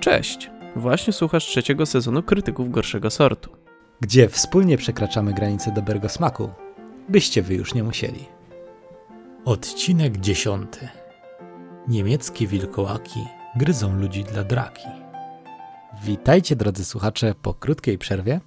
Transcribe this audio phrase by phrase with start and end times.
[0.00, 0.50] Cześć!
[0.76, 3.50] Właśnie słuchasz trzeciego sezonu Krytyków Gorszego Sortu.
[4.00, 6.50] gdzie wspólnie przekraczamy granice dobrego smaku,
[7.08, 8.24] byście wy już nie musieli.
[9.44, 10.88] Odcinek dziesiąty.
[11.88, 13.20] Niemieckie wilkołaki
[13.56, 14.88] gryzą ludzi dla draki.
[16.04, 18.40] Witajcie drodzy słuchacze po krótkiej przerwie.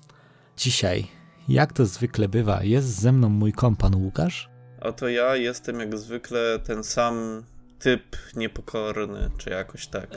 [0.57, 1.07] Dzisiaj,
[1.47, 4.49] jak to zwykle bywa, jest ze mną mój kompan Łukasz.
[4.81, 7.43] Oto ja jestem jak zwykle ten sam
[7.81, 10.09] typ niepokorny, czy jakoś tak.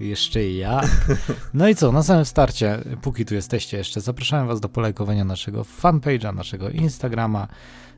[0.00, 0.80] Jeszcze i ja.
[1.54, 5.62] No i co, na samym starcie, póki tu jesteście jeszcze, zapraszam was do polajkowania naszego
[5.62, 7.48] fanpage'a, naszego Instagrama,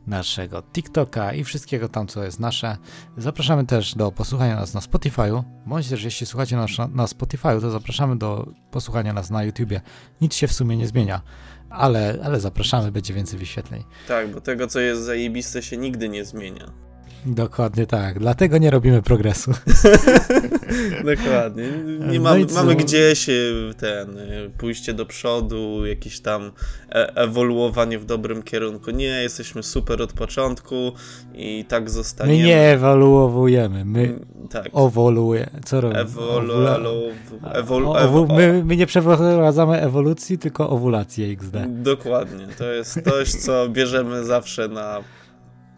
[0.06, 2.76] naszego TikToka i wszystkiego tam, co jest nasze.
[3.16, 7.70] Zapraszamy też do posłuchania nas na Spotify'u, bądź też jeśli słuchacie nas na Spotify'u, to
[7.70, 9.80] zapraszamy do posłuchania nas na YouTubie.
[10.20, 11.22] Nic się w sumie nie zmienia,
[11.70, 13.84] ale, ale zapraszamy, będzie więcej wyświetleń.
[14.08, 16.91] Tak, bo tego, co jest zajebiste, się nigdy nie zmienia.
[17.26, 19.52] Dokładnie tak, dlatego nie robimy progresu.
[21.16, 21.64] Dokładnie.
[22.08, 22.54] Nie No mamy, i co?
[22.54, 26.52] mamy gdzieś y, ten, y, pójście do przodu, jakieś tam
[26.90, 28.90] e ewoluowanie w dobrym kierunku.
[28.90, 30.92] Nie, jesteśmy super od początku
[31.34, 32.42] i tak My zostaniemy.
[32.48, 34.66] nie ewoluujemy, my Mm, Tak.
[34.74, 35.60] ewoluujemy.
[35.64, 36.00] Co robimy?
[36.02, 37.10] Ewolu, Ewolu-
[37.52, 41.56] ewolu, O, owu, ewo- my, my nie przeprowadzamy ewolucji, tylko owulację XD.
[41.68, 42.46] Dokładnie.
[42.58, 45.00] To jest coś, co bierzemy zawsze na.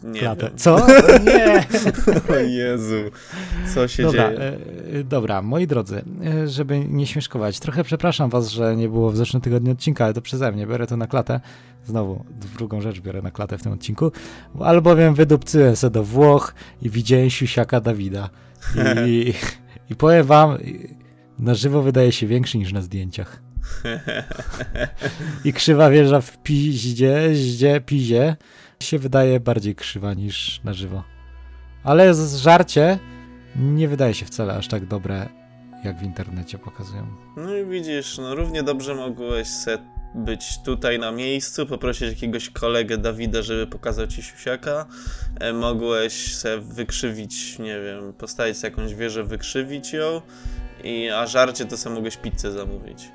[0.03, 0.49] Nie Klatę.
[0.55, 0.87] Co?
[1.25, 1.65] Nie.
[2.35, 2.95] O Jezu,
[3.73, 4.39] co się Dobra, dzieje?
[4.39, 9.11] e, e, dobra, moi drodzy, e, żeby nie śmieszkować, trochę przepraszam was, że nie było
[9.11, 11.39] w zeszłym tygodniu odcinka, ale to przeze mnie, biorę to na klatę.
[11.85, 12.25] Znowu,
[12.57, 14.11] drugą rzecz biorę na klatę w tym odcinku,
[14.59, 18.29] albowiem wydupcyłem se do Włoch i widziałem siusiaka Dawida.
[19.07, 19.33] I,
[19.89, 20.57] i powiem wam,
[21.39, 23.41] na żywo wydaje się większy niż na zdjęciach.
[25.45, 28.35] I krzywa wieża w piździe, ździe, pizie
[28.79, 31.03] się wydaje bardziej krzywa niż na żywo.
[31.83, 32.99] Ale z żarcie
[33.55, 35.29] nie wydaje się wcale aż tak dobre,
[35.83, 37.07] jak w internecie pokazują.
[37.37, 39.77] No i widzisz, no równie dobrze mogłeś se
[40.15, 44.85] być tutaj na miejscu, poprosić jakiegoś kolegę Dawida, żeby pokazał ci siusiaka.
[45.39, 50.21] E, mogłeś se wykrzywić, nie wiem, postawić sobie jakąś wieżę, wykrzywić ją.
[50.83, 53.11] I, a żarcie to sobie mogłeś pizzę zamówić.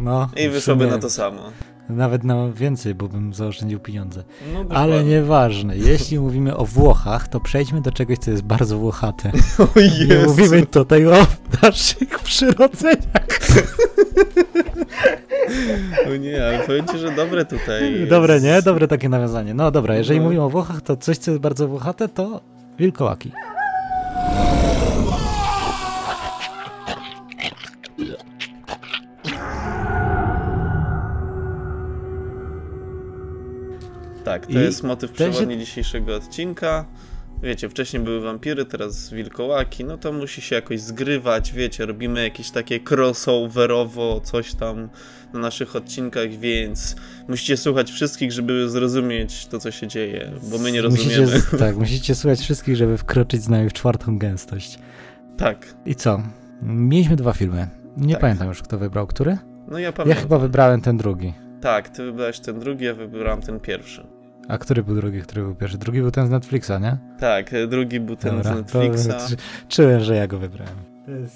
[0.00, 1.52] No, I wyszłoby na to samo.
[1.88, 4.22] Nawet na więcej, bo bym zaoszczędził pieniądze.
[4.54, 9.32] No, Ale nieważne, jeśli mówimy o Włochach, to przejdźmy do czegoś, co jest bardzo włochate.
[9.76, 10.28] O Nie Jezu.
[10.30, 11.26] mówimy tutaj o
[11.62, 13.26] naszych przyrodzeniach.
[16.12, 18.10] O nie, ale powiem ci, że dobre tutaj jest.
[18.10, 18.62] Dobre, nie?
[18.62, 19.54] Dobre takie nawiązanie.
[19.54, 20.24] No dobra, jeżeli No.
[20.24, 22.40] mówimy o Włochach, to coś, co jest bardzo włochate, to
[22.78, 23.32] wilkołaki.
[34.40, 36.84] Tak, to I jest motyw ten się- przewodni dzisiejszego odcinka.
[37.42, 42.50] Wiecie, wcześniej były wampiry, teraz wilkołaki, no to musi się jakoś zgrywać, wiecie, robimy jakieś
[42.50, 44.88] takie crossoverowo coś tam
[45.32, 46.96] na naszych odcinkach, więc
[47.28, 51.22] musicie słuchać wszystkich, żeby zrozumieć to, co się dzieje, bo my nie rozumiemy.
[51.26, 54.78] Musicie, tak, musicie słuchać wszystkich, żeby wkroczyć z nami w czwartą gęstość.
[55.38, 56.22] Tak, I co?
[56.62, 57.68] Mieliśmy dwa filmy.
[57.96, 58.20] Nie Tak.
[58.20, 59.38] pamiętam już, kto wybrał który.
[59.68, 60.22] no ja Ja pamiętam.
[60.22, 61.34] chyba wybrałem ten drugi.
[61.60, 64.06] Tak, ty wybrałeś ten drugi, ja wybrałem ten pierwszy.
[64.48, 65.78] A który był drugi, który był pierwszy?
[65.78, 66.96] Drugi był ten z Netflixa, nie?
[67.20, 69.08] Tak, drugi był ten Dobra, z Netflixa.
[69.08, 69.36] To, czu-
[69.68, 70.74] czułem, że ja go wybrałem.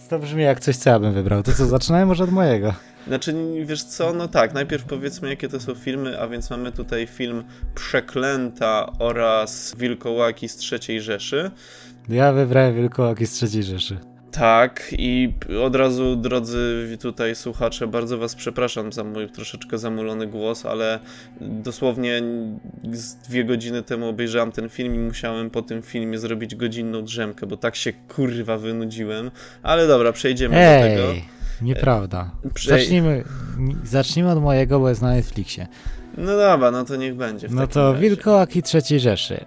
[0.09, 1.43] To, brzmi jak coś, co ja bym wybrał.
[1.43, 2.75] To co, zaczynałem może od mojego.
[3.07, 3.35] Znaczy,
[3.65, 7.45] wiesz co, no tak, najpierw powiedzmy jakie to są filmy, a więc mamy tutaj film
[7.75, 11.51] Przeklęta oraz Wilkołaki z III Rzeszy.
[12.09, 13.99] Ja wybrałem Wilkołaki z trzeciej Rzeszy.
[14.33, 15.33] Tak, i
[15.63, 20.99] od razu, drodzy tutaj słuchacze, bardzo was przepraszam za mój troszeczkę zamulony głos, ale
[21.41, 22.23] dosłownie
[22.93, 27.47] z dwie godziny temu obejrzałem ten film i musiałem po tym filmie zrobić godzinną drzemkę,
[27.47, 29.31] bo tak się kurwa wynudziłem.
[29.63, 31.11] Ale dobra, przejdziemy do tego.
[31.13, 31.25] Ej,
[31.63, 32.31] nieprawda.
[32.55, 33.25] Przej- Zacznijmy,
[33.85, 35.67] zacznijmy od mojego, bo jest na Netflixie.
[36.19, 37.49] No dobra, no to niech będzie.
[37.51, 38.01] No to razie.
[38.09, 39.45] Wilkołaki trzeciej Rzeszy.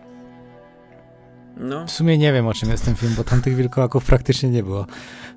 [1.58, 1.88] No.
[1.88, 4.64] W sumie nie wiem o czym jest ten film, bo tam tych wilkołaków praktycznie nie
[4.64, 4.86] było.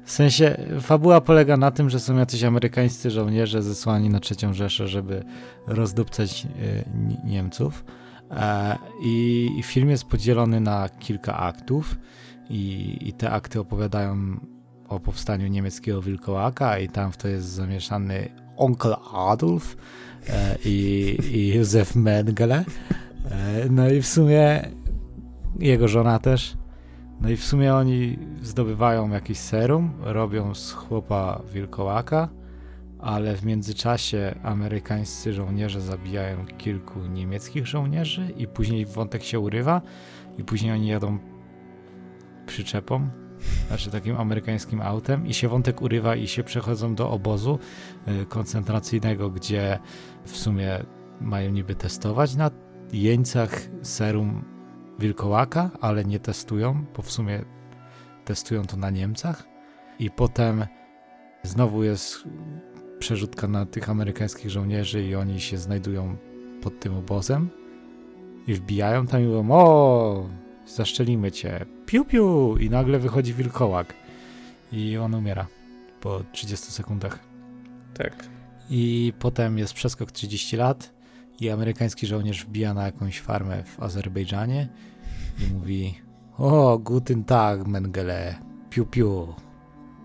[0.04, 4.88] W sensie fabuła polega na tym, że są jacyś amerykańscy żołnierze zesłani na trzecią Rzeszę,
[4.88, 5.24] żeby
[5.66, 7.84] rozdupcać y, Ni- Niemców.
[8.30, 11.96] E, I, I film jest podzielony na kilka aktów
[12.50, 14.16] i, i te akty opowiadają
[14.88, 19.76] o powstaniu niemieckiego wilkołaka i tam w to jest zamieszany onkel Adolf
[20.28, 22.64] e, i, i Józef Mengele.
[23.30, 24.70] E, no i w sumie
[25.60, 26.56] jego żona też.
[27.20, 32.28] No i w sumie oni zdobywają jakiś serum, robią z chłopa wilkołaka,
[32.98, 39.82] ale w międzyczasie amerykańscy żołnierze zabijają kilku niemieckich żołnierzy i później wątek się urywa
[40.38, 41.18] i później oni jadą
[42.46, 43.08] przyczepą
[43.68, 47.58] znaczy takim amerykańskim autem i się wątek urywa i się przechodzą do obozu
[48.08, 49.78] y, koncentracyjnego, gdzie
[50.24, 50.84] w sumie
[51.20, 52.50] mają niby testować na
[52.92, 53.50] jeńcach
[53.82, 54.55] serum
[54.98, 57.44] wilkołaka, ale nie testują, bo w sumie
[58.24, 59.44] testują to na Niemcach
[59.98, 60.66] i potem
[61.42, 62.24] znowu jest
[62.98, 66.16] przerzutka na tych amerykańskich żołnierzy i oni się znajdują
[66.62, 67.48] pod tym obozem
[68.46, 70.28] i wbijają tam i mówią o,
[70.66, 73.94] zaszczelimy cię, piu piu i nagle wychodzi wilkołak
[74.72, 75.46] i on umiera
[76.00, 77.18] po 30 sekundach.
[77.94, 78.28] Tak.
[78.70, 80.95] I potem jest przeskok 30 lat
[81.40, 84.68] i amerykański żołnierz wbija na jakąś farmę w Azerbejdżanie
[85.38, 85.94] i mówi
[86.38, 88.34] o, guten tag, Mengele,
[88.70, 89.34] piu piu,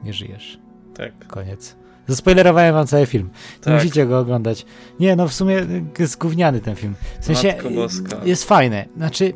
[0.03, 0.59] nie żyjesz.
[0.95, 1.27] Tak.
[1.27, 1.75] Koniec.
[2.07, 3.29] Zaspoilerowałem wam cały film.
[3.61, 3.73] Tak.
[3.73, 4.65] Musicie go oglądać.
[4.99, 5.65] Nie, no w sumie
[5.99, 6.95] jest gówniany ten film.
[7.19, 7.55] W sensie
[8.23, 8.85] jest fajny.
[8.97, 9.33] Znaczy,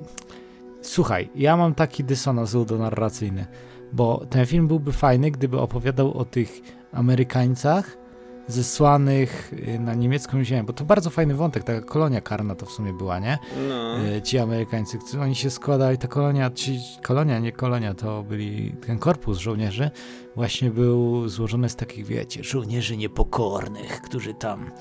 [0.82, 3.46] słuchaj, ja mam taki dysonans ludonarracyjny,
[3.94, 7.98] bo ten film byłby fajny, gdyby opowiadał o tych Amerykańcach
[8.48, 12.72] zesłanych y, na niemiecką ziemię, bo to bardzo fajny wątek, taka kolonia karna to w
[12.72, 13.38] sumie była, nie?
[13.70, 14.06] No.
[14.06, 19.00] Y, Ci Amerykańcy, oni się składali, ta kolonia, ci, kolonia, nie kolonia, to byli, ten
[19.00, 19.92] korpus żołnierzy
[20.36, 24.72] właśnie był złożony z takich, wiecie, żołnierzy niepokornych, którzy tam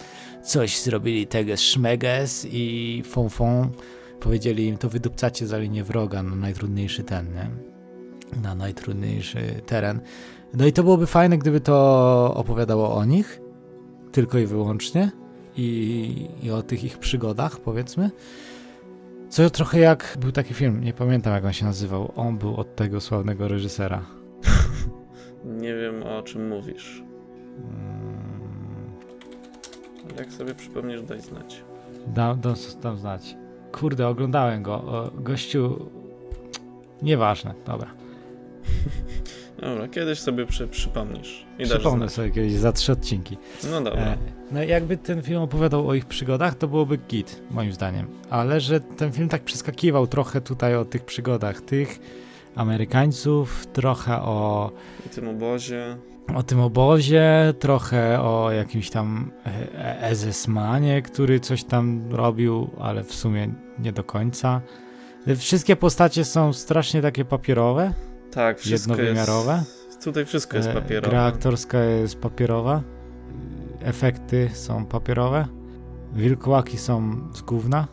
[0.43, 3.71] coś zrobili teges szmeges i fą
[4.21, 7.51] powiedzieli im, to wydupcacie za linię wroga na najtrudniejszy ten, nie?
[8.43, 10.01] Na najtrudniejszy teren.
[10.55, 13.41] No i to byłoby fajne, gdyby to opowiadało o nich,
[14.15, 15.11] tylko i wyłącznie
[15.57, 18.11] i, i o tych ich przygodach, powiedzmy.
[19.29, 22.13] Co trochę jak był taki film, nie pamiętam jak on się nazywał.
[22.17, 24.03] On był od tego sławnego reżysera.
[25.63, 27.03] Nie wiem o czym mówisz.
[27.59, 28.93] Mm,
[30.19, 31.65] Jak sobie przypomnisz, daj znać.
[32.07, 33.37] Dam, dam, dam znać.
[33.73, 34.75] Kurde, oglądałem go.
[34.75, 35.91] O, gościu.
[37.03, 37.91] Nieważne, dobra.
[39.61, 41.47] Dobra, kiedyś sobie przy, przypomnisz.
[41.59, 43.37] I Przypomnę sobie kiedyś za trzy odcinki.
[43.71, 44.03] No dobra.
[44.03, 44.17] E,
[44.53, 48.07] no i jakby ten film opowiadał o ich przygodach, to byłoby git, moim zdaniem.
[48.31, 51.99] Ale że ten film tak przeskakiwał trochę tutaj o tych przygodach tych
[52.57, 54.71] Amerykańców, trochę o
[55.07, 55.97] I tym obozie.
[56.35, 63.15] o tym obozie, trochę o jakimś tam e- SS-manie, który coś tam robił, ale w
[63.15, 63.49] sumie
[63.79, 64.61] nie do końca.
[65.37, 67.93] Wszystkie postacie są strasznie takie papierowe,
[68.35, 69.63] Tak, wszystko jednowymiarowe.
[69.89, 70.05] jest...
[70.05, 71.11] Tutaj wszystko jest E, papierowe.
[71.11, 72.83] Gra aktorska jest papierowa,
[73.81, 75.47] efekty są papierowe,
[76.13, 77.89] wilkołaki są z gówna.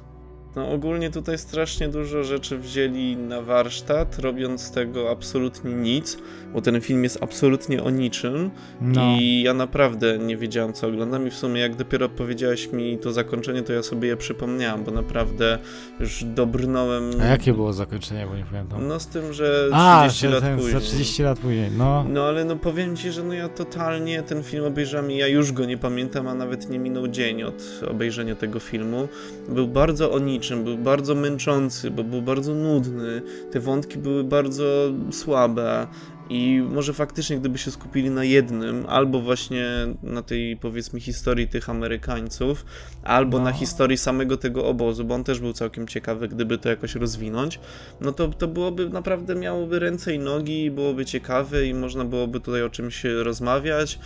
[0.56, 6.18] No ogólnie tutaj strasznie dużo rzeczy wzięli na warsztat, robiąc z tego absolutnie nic,
[6.54, 8.52] bo ten film jest absolutnie o niczym
[8.82, 12.98] No, i ja naprawdę nie wiedziałem co oglądam i w sumie jak dopiero powiedziałeś mi
[12.98, 15.60] to zakończenie, to ja sobie je przypomniałem, bo naprawdę
[16.00, 17.04] już dobrnąłem...
[17.22, 18.88] a jakie było zakończenie, bo nie pamiętam.
[18.88, 19.70] No z tym, że
[20.08, 20.74] 30 a, lat ten, później.
[20.74, 22.06] za 30 lat później, no.
[22.10, 25.52] No ale no powiem ci, że no ja totalnie ten film obejrzałem i ja już
[25.52, 29.08] go nie pamiętam, a nawet nie minął dzień od obejrzenia tego filmu.
[29.50, 33.22] Był bardzo o niczym, był bardzo męczący, bo był bardzo nudny.
[33.52, 34.64] Te wątki były bardzo
[35.12, 35.88] słabe.
[36.32, 39.68] I może faktycznie, gdyby się skupili na jednym, albo właśnie
[40.04, 42.66] na tej powiedzmy historii tych Amerykańców,
[43.04, 43.44] albo No.
[43.44, 47.60] na historii samego tego obozu, bo on też był całkiem ciekawy, gdyby to jakoś rozwinąć,
[48.02, 52.64] no to, to byłoby naprawdę miałoby ręce i nogi, byłoby ciekawe i można byłoby tutaj
[52.64, 54.00] o czymś rozmawiać,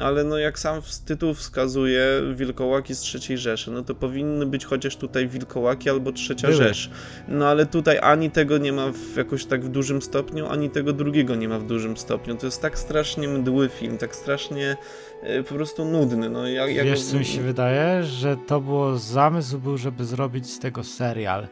[0.00, 2.04] ale no jak sam tytuł wskazuje,
[2.34, 6.58] wilkołaki z trzeciej Rzeszy, no to powinny być chociaż tutaj wilkołaki albo trzecia Były.
[6.62, 6.90] Rzesz.
[7.28, 10.92] No ale tutaj ani tego nie ma w jakoś tak w dużym stopniu, ani tego
[10.92, 12.36] drugiego nie ma w dużym stopniu.
[12.36, 14.76] To jest tak strasznie mdły film, tak strasznie
[15.22, 16.30] e, po prostu nudny.
[16.30, 18.04] No, ja, ja Wiesz, co mi się wydaje?
[18.04, 21.48] Że to było, zamysł był, żeby zrobić z tego serial,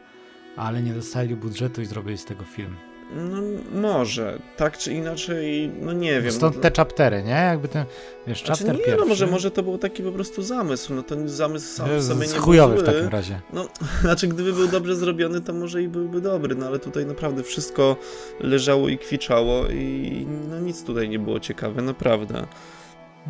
[0.55, 2.75] ale nie dostali budżetu i zrobili z tego film.
[3.15, 3.37] No
[3.81, 6.31] może, tak czy inaczej, no nie wiem.
[6.31, 7.29] Stąd te chaptery, nie?
[7.31, 7.85] Jakby ten,
[8.27, 8.99] wiesz, Znaczy, chapter nie, pierwszy.
[9.01, 12.27] no może, może to był taki po prostu zamysł, no to zamysł sam w sobie
[12.27, 12.85] nie był chujowy w zły.
[12.85, 13.41] takim razie.
[13.53, 13.67] No,
[14.01, 17.95] znaczy gdyby był dobrze zrobiony, to może i byłby dobry, no ale tutaj naprawdę wszystko
[18.39, 22.47] leżało i kwiczało i no nic tutaj nie było ciekawe, naprawdę.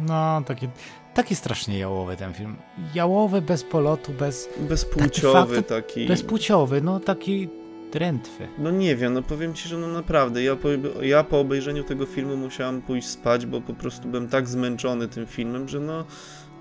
[0.08, 0.68] No, taki,
[1.14, 2.56] taki strasznie jałowy ten film.
[2.96, 6.06] Jałowy, bez polotu, bez, Bezpłciowy Taki taki.
[6.08, 7.50] bezpłciowy, no taki
[7.94, 8.48] drętwy.
[8.58, 10.68] No nie wiem, no powiem ci, że no naprawdę, ja po,
[11.02, 15.26] ja po obejrzeniu tego filmu musiałam pójść spać, bo po prostu byłem tak zmęczony tym
[15.26, 16.06] filmem, że no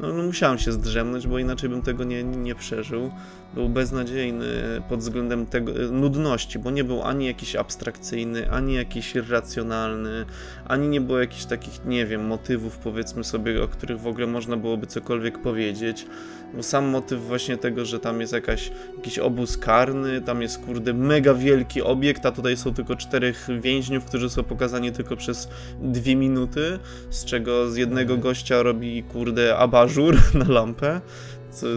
[0.01, 3.11] no, no musiałem się zdrzemnąć, bo inaczej bym tego nie, nie przeżył.
[3.54, 4.47] Był beznadziejny
[4.88, 10.25] pod względem tego, nudności, bo nie był ani jakiś abstrakcyjny, ani jakiś irracjonalny,
[10.69, 14.57] ani nie było jakichś takich, nie wiem, motywów powiedzmy sobie, o których w ogóle można
[14.57, 16.07] byłoby cokolwiek powiedzieć.
[16.54, 20.95] Bo sam motyw właśnie tego, że tam jest jakaś, jakiś obóz karny, tam jest kurde
[20.95, 25.49] mega wielki obiekt, a tutaj są tylko czterech więźniów, którzy są pokazani tylko przez
[25.83, 26.78] dwie minuty,
[27.11, 31.00] z czego z jednego gościa robi kurde abażur na lampę.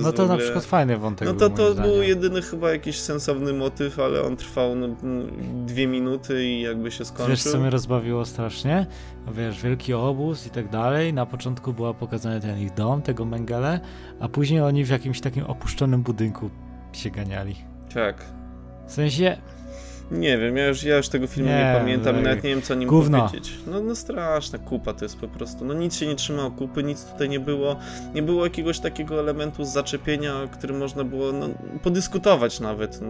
[0.01, 0.38] No to ogóle...
[0.38, 4.00] na przykład fajny wątek No był, to, moim to był jedyny chyba jakiś sensowny motyw,
[4.00, 4.88] ale on trwał no,
[5.65, 7.27] dwie minuty i jakby się skończył.
[7.27, 8.86] Wiesz, co mnie rozbawiło strasznie?
[9.25, 11.13] No Wiesz, wielki obóz i tak dalej.
[11.13, 13.80] Na początku była pokazany ten ich dom, tego Mengele,
[14.20, 16.50] a później oni w jakimś takim opuszczonym budynku
[16.94, 17.56] się ganiali.
[17.94, 18.25] Tak.
[18.88, 19.38] W sensie,
[20.12, 22.24] Nie wiem, ja już, ja już tego filmu nie, Nie, pamiętam tak.
[22.24, 23.28] nawet nie wiem co o nim Gówno.
[23.28, 23.54] powiedzieć.
[23.68, 25.66] No, no straszna kupa to jest po prostu.
[25.66, 27.76] No nic się nie trzymało kupy, nic tutaj nie było.
[28.16, 31.50] Nie było jakiegoś takiego elementu zaczepienia, który można było no,
[31.84, 33.02] podyskutować nawet.
[33.02, 33.08] No,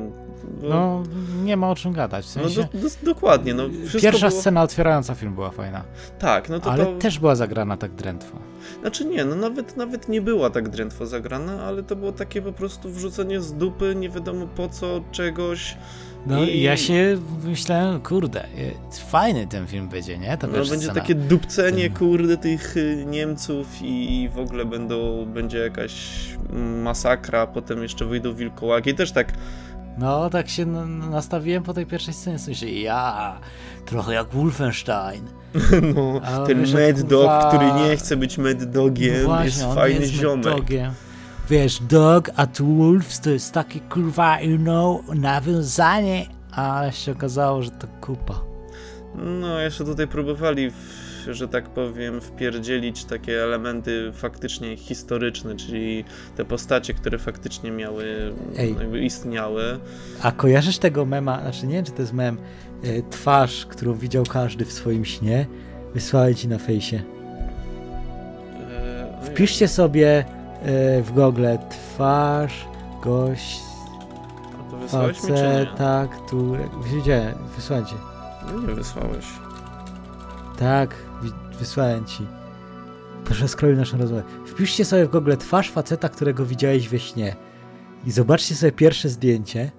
[0.61, 1.03] bo- no
[1.43, 2.25] nie ma o czym gadać.
[2.25, 3.63] W no sensie, do, do, dokładnie, no
[4.01, 4.41] pierwsza było...
[4.41, 5.83] scena otwierająca film była fajna,
[6.19, 6.97] Tak, no to ale to...
[6.97, 8.37] też była zagrana tak drętwo.
[8.81, 12.53] Znaczy nie, no nawet, nawet nie była tak drętwo zagrana, ale to było takie po
[12.53, 15.77] prostu wrzucenie z dupy, nie wiadomo po co, czegoś.
[16.25, 18.47] No I- ja się myślałem, kurde, e,
[19.09, 20.37] fajny ten film będzie, nie?
[20.37, 20.93] Ta No będzie scena.
[20.93, 25.93] takie dupcenie, Ten- kurde, tych y, Niemców i w ogóle będą, będzie jakaś
[26.83, 28.89] masakra, a potem jeszcze wyjdą wilkołaki.
[28.89, 29.33] I też tak,
[29.97, 30.65] No, tak się
[31.11, 33.39] nastawiłem po tej pierwszej scenie, sensie, ja,
[33.85, 35.23] trochę jak Wolfenstein.
[35.95, 39.63] no, A ten wiesz, Mad Dog, kurwa- który nie chce być Mad Dogiem, No właśnie,
[39.63, 40.53] jest fajny jest ziomek.
[41.49, 47.71] Wiesz, dog at wolves to jest takie kurwa, you know, nawiązanie, ale się okazało, że
[47.71, 48.41] to kupa.
[49.15, 56.45] No, jeszcze tutaj próbowali, w, że tak powiem, wpierdzielić takie elementy faktycznie historyczne, czyli te
[56.45, 58.75] postacie, które faktycznie miały, Ej.
[58.79, 59.79] jakby istniały.
[60.21, 62.37] A kojarzysz tego mema, znaczy nie wiem, czy to jest mem,
[62.83, 65.45] e, twarz, którą widział każdy w swoim śnie?
[65.93, 67.01] Wysłałem ci na fejsie.
[68.71, 69.25] E.
[69.25, 70.25] Wpiszcie sobie
[71.03, 72.67] w Google twarz,
[73.01, 73.59] gość,
[74.87, 76.69] faceta, który...
[76.83, 77.95] Widziałem, wysłałem ci.
[78.47, 79.25] No nie wysłałeś.
[80.57, 80.95] Tak,
[81.59, 82.27] wysłałem ci.
[83.25, 84.23] Proszę skroić naszą rozmowę.
[84.45, 87.35] Wpiszcie sobie w Google twarz faceta, którego widziałeś we śnie.
[88.05, 89.71] I zobaczcie sobie pierwsze zdjęcie.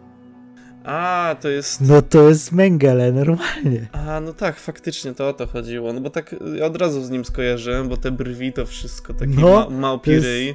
[0.85, 1.81] A, to jest...
[1.81, 3.87] No to jest Mengele, normalnie.
[3.93, 5.93] A, no tak, faktycznie to o to chodziło.
[5.93, 9.33] No bo tak y, od razu z nim skojarzyłem, bo te brwi to wszystko takie
[9.41, 10.55] No, ma, małpi ryj.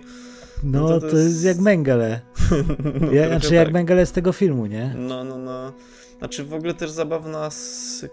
[0.63, 2.19] No, No to to, to jest jest- jak Mengele.
[3.01, 3.73] No, Ja, znaczy jak tak.
[3.73, 4.93] Mengele z tego filmu, nie?
[4.97, 5.73] No, no, no.
[6.19, 7.49] Znaczy w ogóle też zabawna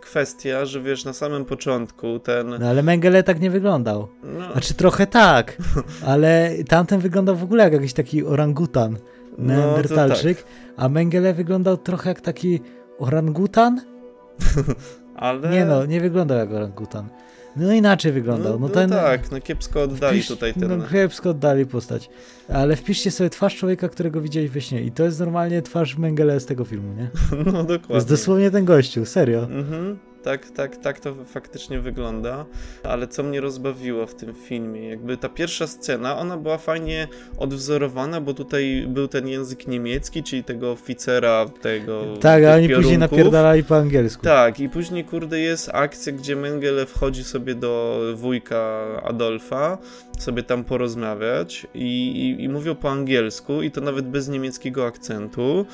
[0.00, 2.48] kwestia, że wiesz, na samym początku ten...
[2.60, 4.08] No ale Mengele tak nie wyglądał.
[4.38, 5.56] No, Znaczy trochę tak,
[6.06, 8.96] ale tamten wyglądał w ogóle jak jakiś taki orangutan,
[9.38, 10.46] no, to neandertalczyk, tak.
[10.76, 12.60] a Mengele wyglądał trochę jak taki
[12.98, 13.80] orangutan?
[15.16, 15.48] Ale...
[15.50, 17.08] Nie no, nie wyglądał jak orangutan.
[17.56, 18.52] No inaczej wyglądał.
[18.52, 20.78] No, no, ten, tak, no kiepsko oddali wpisz- tutaj ten...
[20.78, 22.10] No kiepsko oddali postać.
[22.48, 26.40] Ale wpiszcie sobie twarz człowieka, którego widziałeś we śnie i to jest normalnie twarz Mengele
[26.40, 27.08] z tego filmu, nie?
[27.46, 27.94] No To dokładnie.
[27.94, 29.42] jest dosłownie ten gościu, serio.
[29.42, 32.46] Mhm, tak, tak, tak to faktycznie wygląda.
[32.82, 38.20] Ale co mnie rozbawiło w tym filmie, jakby ta pierwsza scena, ona była fajnie odwzorowana,
[38.20, 42.02] bo tutaj był ten język niemiecki, czyli tego oficera, tego.
[42.20, 42.98] Tak, a oni później piorunków.
[42.98, 44.24] napierdalali po angielsku.
[44.24, 49.78] Tak, i później, kurde, jest akcja, gdzie Mengele wchodzi sobie do wujka Adolfa,
[50.18, 55.66] sobie tam porozmawiać i, i, i mówią po angielsku, i to nawet bez niemieckiego akcentu.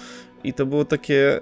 [0.44, 1.40] I to było takie.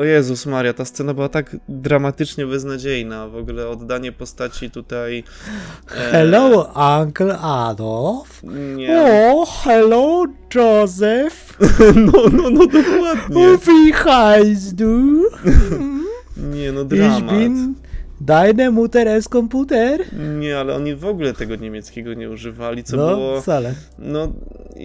[0.00, 3.28] O Jezus Maria, ta scena była tak dramatycznie beznadziejna.
[3.28, 5.24] W ogóle oddanie postaci tutaj.
[5.96, 8.40] e, Hello, Uncle Adolf.
[8.76, 9.02] Nie.
[9.02, 11.58] O, hello, Joseph.
[11.94, 13.58] No, no, no, dokładnie.
[13.66, 15.22] Wie heißt du?
[16.36, 17.30] Nie, no, Ich dramat.
[17.38, 17.74] bin
[18.20, 20.00] deine Mutter es Computer.
[20.38, 23.40] Nie, ale oni w ogóle tego niemieckiego nie używali, co no, było.
[23.40, 23.74] wcale.
[23.98, 24.32] No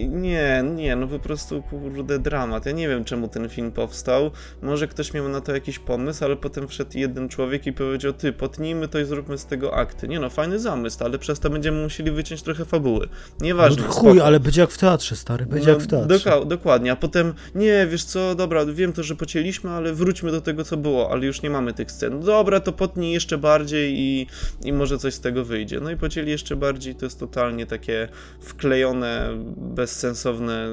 [0.06, 2.66] nie, nie, no po prostu kurde dramat.
[2.66, 4.30] Ja nie wiem czemu ten film powstał.
[4.62, 8.32] Może ktoś miał na to jakiś pomysł, ale potem wszedł jeden człowiek i powiedział: Ty,
[8.32, 10.08] potnijmy to i zróbmy z tego akty.
[10.08, 13.08] Nie no, fajny zamysł, ale przez to będziemy musieli wyciąć trochę fabuły.
[13.40, 13.82] Nieważne.
[13.86, 16.08] no, chuj, ale będzie jak w teatrze, stary, będzie No, jak w teatrze.
[16.30, 20.40] doka- dokładnie, a potem, nie, wiesz co, dobra, wiem to, że pocięliśmy, ale wróćmy do
[20.40, 22.20] tego, co było, ale już nie mamy tych scen.
[22.20, 24.26] Dobra, to potnij jeszcze bardziej i,
[24.64, 25.80] i może coś z tego wyjdzie.
[25.80, 28.08] No i pocięli jeszcze bardziej, to jest totalnie takie
[28.40, 30.68] wklejone, bezsensowne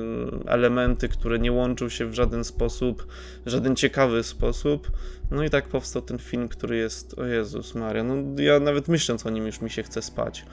[0.46, 3.08] elementy, które nie łączą się w żaden sposób,
[3.46, 4.92] w żaden ciekawy sposób.
[5.32, 9.26] No i tak powstał ten film, który jest, o Jezus Maria, no ja nawet myśląc
[9.26, 10.46] o nim już mi się chce spać.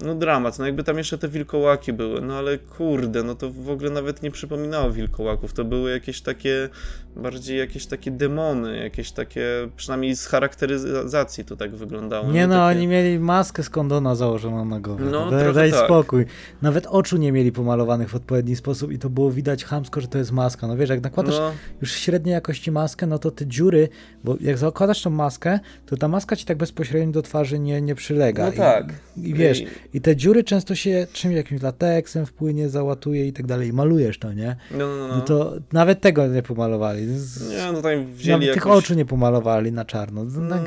[0.00, 3.70] No dramat, no jakby tam jeszcze te wilkołaki były, no ale kurde, no to w
[3.70, 6.68] ogóle nawet nie przypominało wilkołaków, to były jakieś takie,
[7.16, 12.32] bardziej jakieś takie demony, jakieś takie, przynajmniej z charakteryzacji to tak wyglądało.
[12.32, 12.78] Nie no, takie...
[12.78, 15.04] oni mieli maskę z kondona założoną na głowę.
[15.10, 15.84] No, daj, daj tak.
[15.84, 16.26] spokój.
[16.62, 20.18] Nawet oczu nie mieli pomalowanych w odpowiedni sposób i to było widać chamsko, że to
[20.18, 20.66] jest maska.
[20.66, 23.88] No wiesz, jak nakładasz No, już średniej jakości maskę, no to te dziury,
[24.24, 27.94] bo jak zakładasz tą maskę, to ta maska ci tak bezpośrednio do twarzy nie, nie
[27.94, 28.44] przylega.
[28.44, 28.92] no I, tak.
[29.16, 29.62] I wiesz,
[29.94, 33.72] I- te dziury często się czymś jakimś lateksem wpłynie, załatuje i tak dalej.
[33.72, 34.56] Malujesz to, nie?
[34.70, 35.14] No, no, no.
[35.16, 37.06] No to nawet tego nie pomalowali.
[37.18, 38.62] Z- Nie, no tam wzięli Nawet jakoś...
[38.62, 40.24] tych oczu nie pomalowali na czarno.
[40.24, 40.64] No, Tak-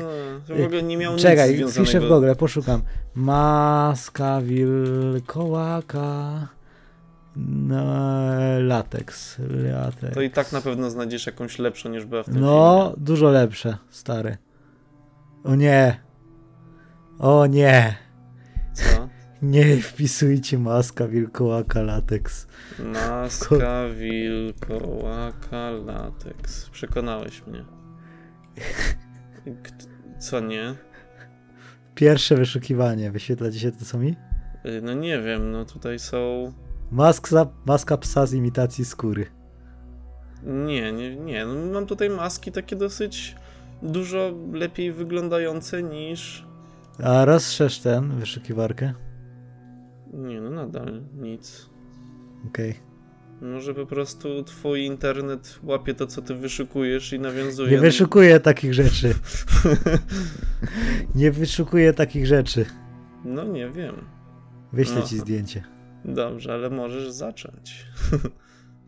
[0.48, 2.82] to w ogóle nie miał Czekaj, nic piszę w Google, poszukam.
[3.14, 6.48] Maska wilkołaka.
[7.36, 7.84] No,
[8.60, 9.36] lateks.
[9.72, 10.14] lateks.
[10.14, 13.76] To i tak na pewno znajdziesz jakąś lepszą niż była w tym No, dużo lepsze,
[13.90, 14.36] stary.
[15.44, 15.96] O nie.
[17.18, 17.94] O nie.
[18.76, 18.96] filmie.
[18.96, 19.08] Co?
[19.42, 22.46] Nie wpisujcie maska wilkołaka lateks.
[22.78, 26.70] Maska wilkołaka lateks.
[26.70, 27.64] Przekonałeś mnie.
[30.18, 30.74] Co nie?
[31.94, 33.10] Pierwsze wyszukiwanie.
[33.10, 34.16] Wyświetla się to co mi?
[34.66, 36.52] Y, No nie wiem, no tutaj są...
[36.90, 39.26] Maska, maska psa z imitacji skóry.
[40.42, 41.46] Nie, nie, nie.
[41.46, 43.36] No, mam tutaj maski takie dosyć
[43.82, 46.46] dużo lepiej wyglądające niż...
[47.04, 48.94] A rozszerz ten, wyszukiwarkę.
[50.12, 51.70] Nie, no nadal nic.
[52.48, 52.74] Okej.
[53.42, 57.70] Może po prostu twój internet łapie to, co ty wyszukujesz i nawiązuje...
[57.70, 59.14] Nie wyszukuję takich rzeczy.
[61.14, 62.66] Nie wyszukuję takich rzeczy.
[63.24, 63.94] No nie wiem.
[64.72, 65.06] Wyślę No.
[65.06, 65.64] ci zdjęcie.
[66.04, 67.86] Dobrze, ale możesz zacząć.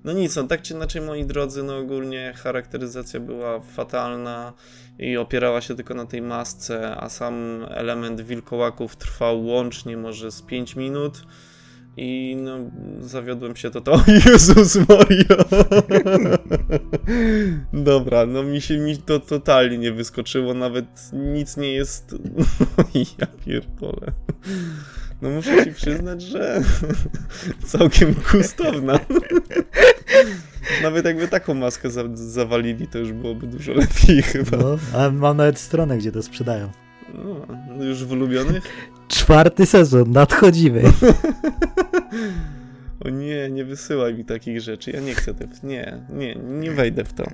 [0.04, 4.52] No nic, no tak czy inaczej, moi drodzy, no ogólnie charakteryzacja była fatalna
[4.98, 10.42] i opierała się tylko na tej masce, a sam element wilkołaków trwał łącznie może z
[10.42, 11.22] 5 minut
[11.96, 12.58] i no
[13.00, 14.02] zawiodłem się to to.
[14.26, 15.44] Jezus Maria!
[17.90, 22.14] Dobra, no mi się mi to totalnie nie wyskoczyło, nawet nic nie jest...
[23.18, 24.12] ja pierdolę.
[25.24, 26.60] No muszę ci przyznać, że
[27.72, 29.00] całkiem gustowna.
[30.82, 34.56] Nawet jakby taką maskę za zawalili, to już byłoby dużo lepiej chyba.
[34.56, 36.70] No, a mam nawet stronę, gdzie to sprzedają.
[37.14, 38.64] No, już w ulubionych?
[39.08, 40.82] Czwarty sezon, nadchodzimy.
[43.04, 44.90] O nie, nie wysyłaj mi takich rzeczy.
[44.90, 45.48] Ja nie chcę te...
[45.62, 47.24] Nie, nie, nie wejdę w to.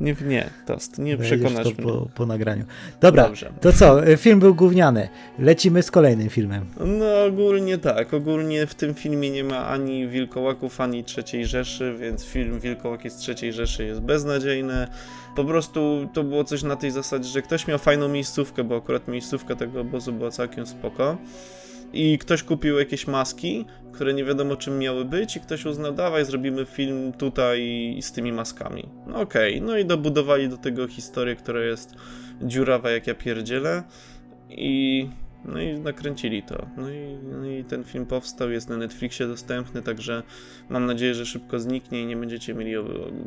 [0.00, 1.82] Nie, nie, tost, nie przekonasz to mnie.
[1.92, 2.64] po, po nagraniu.
[3.00, 3.52] Dobra, Dobrze.
[3.60, 4.08] to co?
[4.08, 5.08] y, Film był gówniany.
[5.38, 6.64] Lecimy z kolejnym filmem.
[6.80, 11.04] No ogólnie tak, ogólnie w tym filmie nie ma ani Wilkołaków, ani
[11.34, 14.86] III Rzeszy, więc film Wilkołaki z III Rzeszy jest beznadziejny.
[15.36, 19.08] Po prostu to było coś na tej zasadzie, że ktoś miał fajną miejscówkę, bo akurat
[19.08, 21.16] miejscówka tego obozu była całkiem spoko.
[21.96, 26.24] I ktoś kupił jakieś maski, które nie wiadomo czym miały być i ktoś uznał, dawaj
[26.24, 27.60] zrobimy film tutaj
[28.00, 28.88] z tymi maskami.
[29.06, 31.94] No okej, no i dobudowali do tego historię, która jest
[32.42, 33.82] dziurawa jak ja pierdzielę
[34.50, 35.08] i
[35.48, 36.66] no i nakręcili to.
[36.76, 40.22] No i, no i ten film powstał, jest na Netflixie dostępny, także
[40.68, 42.84] mam nadzieję, że szybko zniknie i nie będziecie mieli o,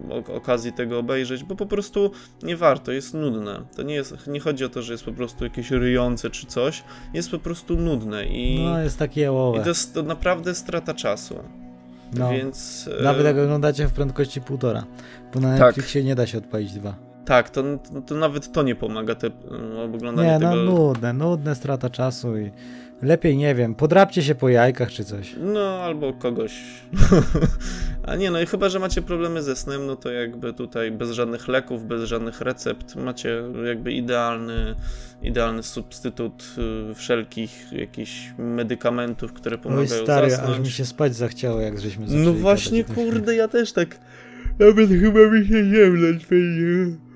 [0.09, 2.11] o, okazji tego obejrzeć, bo po prostu
[2.43, 3.61] nie warto, jest nudne.
[3.75, 6.83] To nie jest, nie chodzi o to, że jest po prostu jakieś ryjące czy coś,
[7.13, 9.63] jest po prostu nudne i, No, jest takie i jałowe.
[9.63, 11.35] to jest to naprawdę strata czasu.
[12.13, 12.31] No.
[12.31, 14.83] Więc e, Nawet jak oglądacie w prędkości półtora.
[15.33, 15.67] Bo na Tak.
[15.67, 17.08] Netflixie nie da się odpalić dwa.
[17.29, 17.63] Tak, to,
[18.07, 20.63] to nawet to nie pomaga te, e, oglądanie Nie, no tego.
[20.63, 22.51] nudne, nudne, strata czasu i
[23.01, 25.35] lepiej, nie wiem, podrapcie się po jajkach czy coś.
[25.39, 26.53] No, albo kogoś.
[28.07, 31.11] A nie, no i chyba, że macie problemy ze snem, no to jakby tutaj bez
[31.11, 34.75] żadnych leków, bez żadnych recept, macie jakby idealny,
[35.21, 36.55] idealny substytut
[36.91, 40.59] y, wszelkich jakichś medykamentów, które Oj pomagają stary, aż zasnąć.
[40.59, 43.99] mi się spać zachciało, jak żeśmy zaczęli No właśnie, kurde, ja też tak.
[44.59, 47.08] Nawet chyba mi się ziemleć będzie.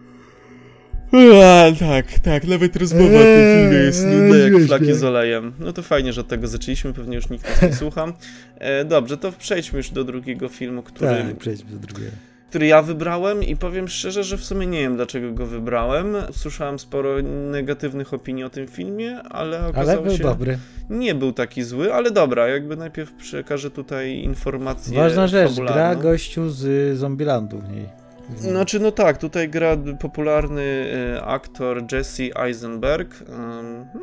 [1.14, 5.54] A, tak, tak, nawet rozmowa o tym filmie jest nudna jak Eee, flaki z olejem.
[5.60, 8.14] No to fajnie, że od tego zaczęliśmy, pewnie już nikt nas nie słucha.
[8.60, 12.12] E, dobrze, to przejdźmy już do drugiego filmu, który, Tak, przejdźmy do drugiego.
[12.50, 16.16] który ja wybrałem i powiem szczerze, że w sumie nie wiem dlaczego go wybrałem.
[16.32, 17.22] Słyszałem sporo
[17.52, 20.58] negatywnych opinii o tym filmie, ale Ale okazało był się, dobry.
[20.90, 25.76] nie był taki zły, ale dobra, jakby najpierw przekażę tutaj informacje Ważna rzecz, fabularną.
[25.76, 28.03] gra gościu z Zombielandu w niej.
[28.38, 33.24] Znaczy, no tak, tutaj gra popularny e, aktor Jesse Eisenberg.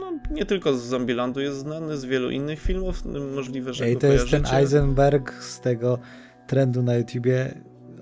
[0.01, 3.03] No, nie tylko z Zombielandu jest znany, z wielu innych filmów.
[3.07, 4.45] m, Możliwe, że Ej, to jest ten.
[4.53, 5.99] Eisenberg z tego
[6.47, 7.55] trendu na YouTubie.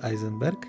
[0.03, 0.67] Eisenberg?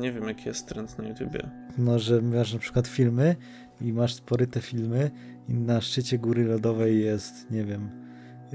[0.00, 1.50] Nie wiem, jaki jest trend na YouTubie.
[1.78, 3.36] No, że masz na przykład filmy
[3.80, 5.10] i masz spory te filmy
[5.48, 7.90] i na szczycie góry lodowej jest, nie wiem,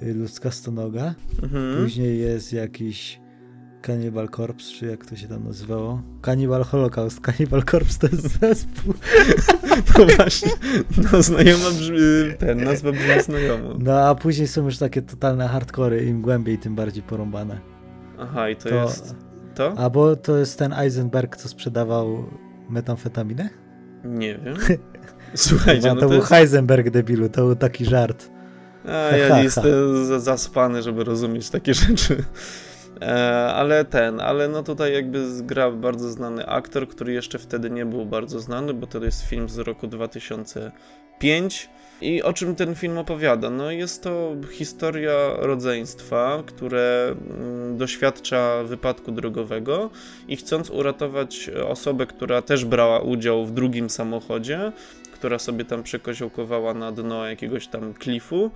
[0.04, 1.14] y, ludzka stonoga.
[1.44, 1.84] Mhm.
[1.84, 3.20] Później jest jakiś
[3.82, 6.02] Cannibal Corpse, czy jak to się tam nazywało?
[6.22, 7.20] Cannibal Holocaust.
[7.22, 8.94] Cannibal Corpse to jest zespół.
[10.00, 10.52] No właśnie,
[11.12, 11.98] no znajoma brzmi,
[12.40, 13.70] ten, nazwa brzmi znajomo.
[13.80, 17.60] No a później są już takie totalne hardkory, im głębiej, tym bardziej porąbane.
[18.20, 19.16] Aha, i to, To- jest
[19.56, 19.74] to?
[19.78, 22.30] Albo to jest ten Eisenberg, co sprzedawał
[22.70, 23.50] metamfetaminę?
[24.04, 24.56] Nie wiem.
[25.36, 26.30] Słuchajcie, Chyba no to to był jest...
[26.30, 28.30] Heisenberg debilu, to był taki żart.
[28.86, 32.24] A, ja nie jestem za- zaspany, żeby rozumieć takie rzeczy.
[33.02, 37.86] E, ale ten, ale no tutaj jakby gra bardzo znany aktor, który jeszcze wtedy nie
[37.86, 41.70] był bardzo znany, bo to jest film z roku 2005.
[42.02, 43.50] I o czym ten film opowiada?
[43.50, 49.90] No jest to historia rodzeństwa, które mm, doświadcza wypadku drogowego
[50.28, 54.72] i chcąc uratować osobę, która też brała udział w drugim samochodzie,
[55.14, 58.52] która sobie tam przekoziołkowała na dno jakiegoś tam klifu,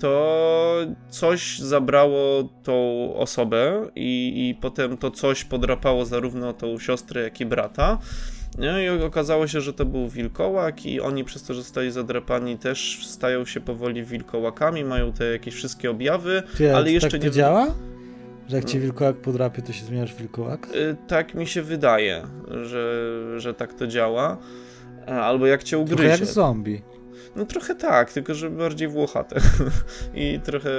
[0.00, 0.76] to
[1.08, 2.74] coś zabrało tą
[3.16, 7.98] osobę i, i potem to coś podrapało zarówno tą siostrę, jak i brata.
[8.58, 12.58] No i okazało się, że to był wilkołak i oni przez to, że zostali zadrapani
[12.58, 16.42] też stają się powoli wilkołakami, mają te jakieś wszystkie objawy.
[16.56, 17.66] Ty, Ale to jeszcze tak nie- działa?
[18.48, 18.70] Że jak No.
[18.70, 20.68] ci wilkołak podrapie, to się zmieniasz w wilkołak?
[20.74, 22.22] Y, Tak mi się wydaje,
[22.64, 24.36] że, że tak to działa.
[25.06, 26.10] A, Albo jak cię Trochę ugryzie.
[26.10, 26.82] jak zombie.
[27.36, 29.40] No trochę tak, tylko że bardziej włochate
[30.14, 30.70] i trochę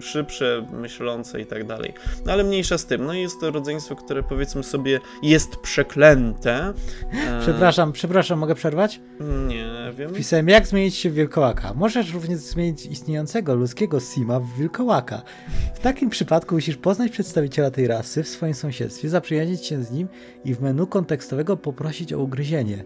[0.00, 1.94] szybsze, myślące i tak dalej.
[2.26, 3.06] No ale mniejsza z tym.
[3.06, 6.72] No i jest to rodzeństwo, które powiedzmy sobie jest przeklęte.
[7.12, 9.00] E, Przepraszam, przepraszam, mogę przerwać?
[9.48, 10.14] Nie wiem.
[10.14, 11.74] Wpisałem, jak zmienić się w wilkołaka.
[11.74, 15.22] Możesz również zmienić istniejącego ludzkiego sima w wilkołaka.
[15.74, 20.08] W takim przypadku musisz poznać przedstawiciela tej rasy w swoim sąsiedztwie, zaprzyjaźnić się z nim
[20.44, 22.84] i w menu kontekstowego poprosić o ugryzienie.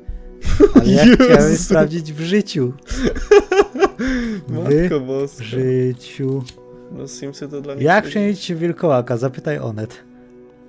[0.74, 1.24] Ale ja Jezu.
[1.24, 2.72] chciałem sprawdzić w życiu.
[4.48, 5.44] W Matko boska.
[5.44, 6.42] życiu.
[6.92, 7.84] No Simsy to dla mnie...
[7.84, 9.16] Jak w wilkołaka?
[9.16, 10.04] Zapytaj Onet.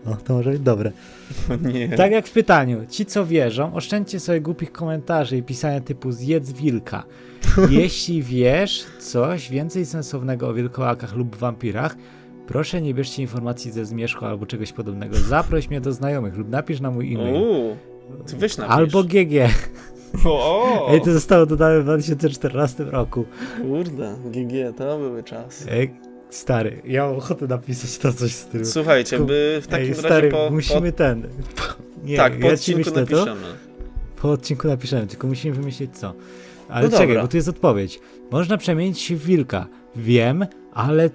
[0.06, 0.92] O, to może być dobre.
[1.74, 1.90] Nie.
[1.90, 6.52] Tak jak w pytaniu, ci co wierzą, oszczędźcie sobie głupich komentarzy i pisania typu zjedz
[6.52, 7.04] wilka.
[7.70, 11.96] Jeśli wiesz coś więcej sensownego o wilkołakach lub wampirach,
[12.48, 15.18] proszę nie bierzcie informacji ze zmierzchu albo czegoś podobnego.
[15.18, 17.36] Zaproś mnie do znajomych lub napisz na mój e-mail.
[17.36, 17.78] Uuu,
[18.28, 18.76] ty weź napisz.
[18.76, 19.34] Albo GG.
[20.26, 23.26] O, Ej, to zostało dodane w 2014 roku.
[23.62, 25.72] Kurde, GG, to były czasy.
[25.72, 25.94] Ej,
[26.30, 28.66] stary, ja mam ochotę napisać to coś z tym.
[28.66, 31.22] Słuchajcie, by w takim Ej, razie stary, po, musimy ten.
[31.56, 31.64] Po,
[32.04, 33.26] nie, tak, po ja ci odcinku myślę to.
[33.26, 33.58] napiszemy.
[34.22, 36.14] Po odcinku napiszemy, tylko musimy wymyślić co.
[36.70, 37.22] Ale No czekaj, dobra.
[37.22, 38.00] bo tu jest odpowiedź.
[38.32, 39.68] Można przemienić się w wilka.
[39.96, 41.10] Wiem, ale.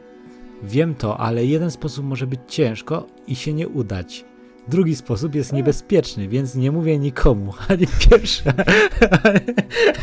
[0.64, 4.24] Wiem to, ale jeden sposób może być ciężko i się nie udać.
[4.68, 7.52] Drugi sposób jest niebezpieczny, więc nie mówię nikomu.
[7.68, 8.42] Ani pierwszy,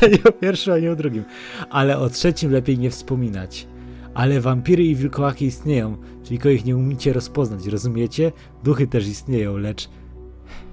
[0.02, 1.24] ani o pierwszym, ani o drugim.
[1.70, 3.68] Ale o trzecim lepiej nie wspominać.
[4.14, 8.32] Ale wampiry i wilkołaki istnieją, tylko ich nie umiecie rozpoznać, rozumiecie?
[8.64, 9.90] Duchy też istnieją, lecz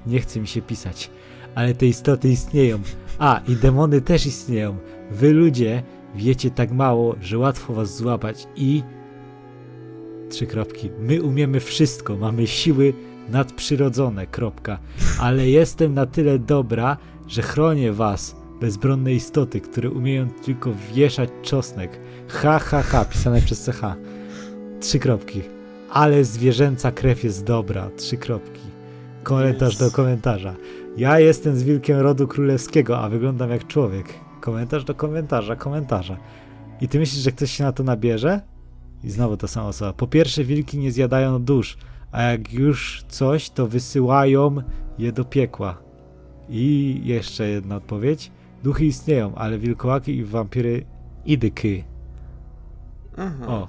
[0.06, 1.10] nie chce mi się pisać
[1.56, 2.78] ale te istoty istnieją.
[3.18, 4.76] A, i demony też istnieją.
[5.10, 5.82] Wy ludzie
[6.14, 8.82] wiecie tak mało, że łatwo was złapać i...
[10.28, 10.90] Trzy kropki.
[11.00, 12.92] My umiemy wszystko, mamy siły
[13.28, 14.78] nadprzyrodzone, kropka.
[15.20, 16.96] Ale jestem na tyle dobra,
[17.28, 22.00] że chronię was, bezbronne istoty, które umieją tylko wieszać czosnek.
[22.28, 23.80] Ha, ha, ha, pisane przez CH.
[24.80, 25.42] Trzy kropki.
[25.90, 27.90] Ale zwierzęca krew jest dobra.
[27.96, 28.60] Trzy kropki.
[29.22, 29.78] Komentarz Yes.
[29.80, 30.54] do komentarza.
[30.96, 34.06] Ja jestem z wilkiem rodu królewskiego, a wyglądam jak człowiek.
[34.40, 36.16] Komentarz do komentarza, komentarza.
[36.80, 38.40] I ty myślisz, że ktoś się na to nabierze?
[39.04, 39.92] I znowu ta sama osoba.
[39.92, 41.76] Po pierwsze, wilki nie zjadają dusz,
[42.16, 44.56] a jak już coś, to wysyłają
[44.98, 45.78] je do piekła.
[46.48, 48.30] I jeszcze jedna odpowiedź.
[48.62, 50.84] Duchy istnieją, ale wilkołaki i wampiry
[51.26, 51.84] idyky.
[53.16, 53.46] Aha.
[53.46, 53.68] O.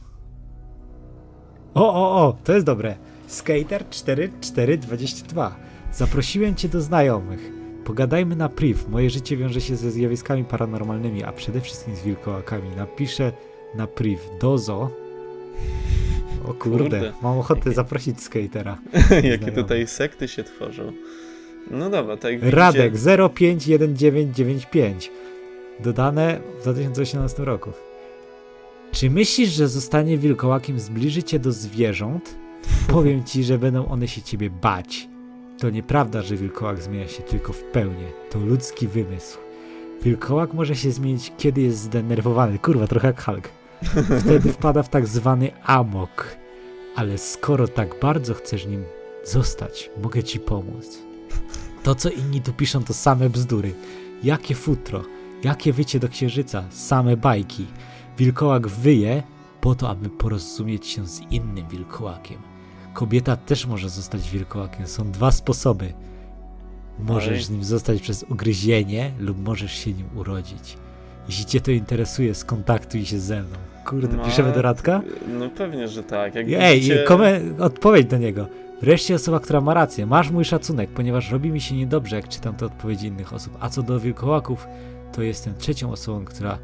[1.74, 2.96] O, o, o, to jest dobre.
[3.28, 5.56] Skater 4422.
[5.92, 7.52] Zaprosiłem cię do znajomych.
[7.86, 8.80] Pogadajmy na priv.
[8.90, 12.70] Moje życie wiąże się ze zjawiskami paranormalnymi, a przede wszystkim z wilkołakami.
[12.78, 13.32] Napiszę
[13.76, 14.20] na priv.
[14.42, 14.90] Dozo.
[16.48, 17.14] O kurde, Kurde.
[17.22, 18.78] mam ochotę Jakie- zaprosić skatera.
[19.32, 20.92] Jakie tutaj sekty się tworzą.
[21.72, 25.12] No dobra, tak jak widzicie- Radek 051995.
[25.80, 27.72] Dodane w 2018 roku.
[28.92, 32.36] Czy myślisz, że zostanie wilkołakiem zbliży cię do zwierząt?
[32.94, 35.08] Powiem ci, że będą one się ciebie bać.
[35.60, 38.08] To nieprawda, że wilkołak zmienia się tylko w pełnię.
[38.32, 39.38] To ludzki wymysł.
[40.04, 42.60] Wilkołak może się zmienić, kiedy jest zdenerwowany.
[42.60, 43.50] Kurwa, trochę jak Hulk.
[44.22, 46.36] Wtedy wpada w tak zwany amok.
[46.96, 48.84] Ale skoro tak bardzo chcesz nim
[49.26, 50.98] zostać, mogę ci pomóc.
[51.84, 53.74] To, co inni tu piszą, to same bzdury.
[54.24, 55.04] Jakie futro,
[55.44, 57.66] jakie wycie do księżyca, same bajki.
[58.18, 59.24] Wilkołak wyje,
[59.62, 62.38] po to, aby porozumieć się z innym wilkołakiem.
[62.94, 64.88] Kobieta też może zostać wilkołakiem.
[64.88, 65.94] Są dwa sposoby.
[67.00, 70.78] Możesz z nim zostać przez ugryzienie lub możesz się nim urodzić.
[71.28, 73.58] Jeśli cię to interesuje, skontaktuj się ze mną.
[73.86, 75.02] Kurde, No, piszemy do Radka?
[75.40, 76.36] No pewnie, że tak.
[76.36, 77.06] Jak Ej, widzicie-
[77.60, 78.48] odpowiedź do niego.
[78.82, 80.06] Wreszcie osoba, która ma rację.
[80.06, 83.58] Masz mój szacunek, ponieważ robi mi się niedobrze, jak czytam te odpowiedzi innych osób.
[83.60, 84.68] A co do wilkołaków,
[85.14, 86.58] to jestem trzecią osobą, która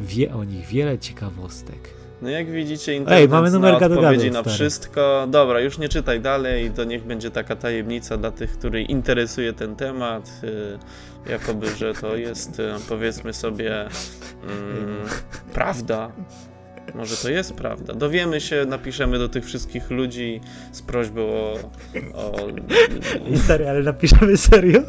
[0.00, 1.78] wie o nich wiele ciekawostek.
[2.22, 4.54] No jak widzicie, internet Ej, mamy numer odpowiedzi gadu, na stary.
[4.54, 5.26] wszystko.
[5.30, 9.76] Dobra, już nie czytaj dalej, to niech będzie taka tajemnica dla tych, których interesuje ten
[9.76, 10.30] temat.
[10.44, 10.78] y,
[11.30, 13.88] Jakoby, że to jest, y, powiedzmy sobie, mm,
[15.54, 16.12] prawda.
[16.94, 17.94] Może to jest prawda.
[17.94, 20.40] Dowiemy się, napiszemy do tych wszystkich ludzi
[20.72, 21.58] z prośbą o.
[22.14, 22.36] o
[23.44, 24.80] stary, ale napiszemy serio?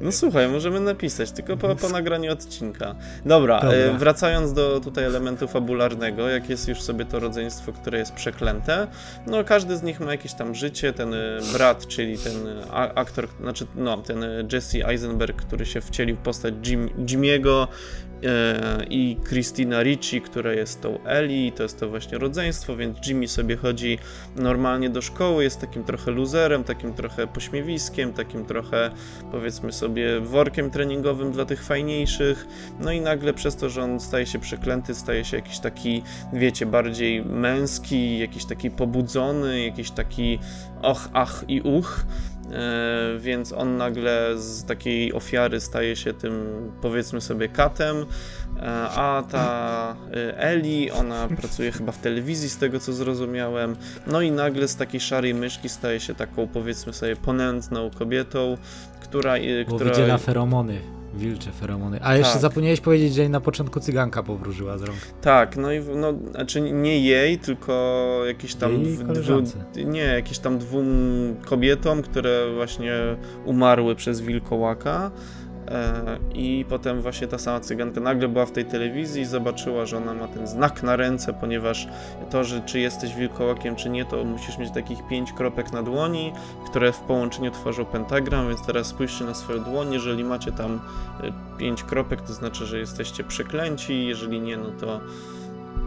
[0.00, 2.94] no słuchaj, możemy napisać, tylko po, po nagraniu odcinka.
[3.24, 3.78] Dobra, Dobra.
[3.78, 8.86] E, wracając do tutaj elementu fabularnego, jak jest już sobie to rodzeństwo, które jest przeklęte,
[9.26, 13.28] no każdy z nich ma jakieś tam życie, ten e, brat, czyli ten e, aktor,
[13.40, 17.68] znaczy no, ten Jesse Eisenberg, który się wcielił w postać Jim, Jimiego
[18.90, 23.56] i Christina Ricci, która jest tą Ellie, to jest to właśnie rodzeństwo, więc Jimmy sobie
[23.56, 23.98] chodzi
[24.36, 28.90] normalnie do szkoły, jest takim trochę luzerem, takim trochę pośmiewiskiem, takim trochę
[29.32, 32.46] powiedzmy sobie workiem treningowym dla tych fajniejszych,
[32.80, 36.66] no i nagle przez to, że on staje się przeklęty, staje się jakiś taki, wiecie,
[36.66, 40.38] bardziej męski, jakiś taki pobudzony, jakiś taki
[40.82, 42.06] och, ach i uch,
[43.18, 46.32] więc on nagle z takiej ofiary staje się tym,
[46.82, 52.80] powiedzmy sobie, katem, e, a ta e, Eli, ona pracuje chyba w telewizji, z tego
[52.80, 57.90] co zrozumiałem, no i nagle z takiej szarej myszki staje się taką, powiedzmy sobie, ponętną
[57.90, 58.56] kobietą,
[59.00, 59.36] która...
[59.36, 61.03] e, Bo która wydziela feromony.
[61.16, 61.98] Wilcze feromony.
[62.02, 62.42] A jeszcze Tak.
[62.42, 64.98] zapomniałeś powiedzieć, że jej na początku cyganka powróżyła z rąk.
[65.20, 69.42] Tak, no i no, znaczy nie jej, tylko jakieś tam dwu,
[69.84, 70.86] nie, jakieś tam dwóm
[71.44, 72.92] kobietom, które właśnie
[73.44, 75.10] umarły przez wilkołaka.
[75.68, 79.96] E, I potem właśnie ta sama cyganka nagle była w tej telewizji i zobaczyła, że
[79.96, 81.88] ona ma ten znak na ręce, ponieważ
[82.30, 86.32] to, że czy jesteś wilkołakiem, czy nie, to musisz mieć takich pięć kropek na dłoni,
[86.66, 90.80] które w połączeniu tworzą pentagram, więc teraz spójrzcie na swoją dłoń, jeżeli macie tam
[91.20, 95.00] e, pięć kropek, to znaczy, że jesteście przeklęci, jeżeli nie, no to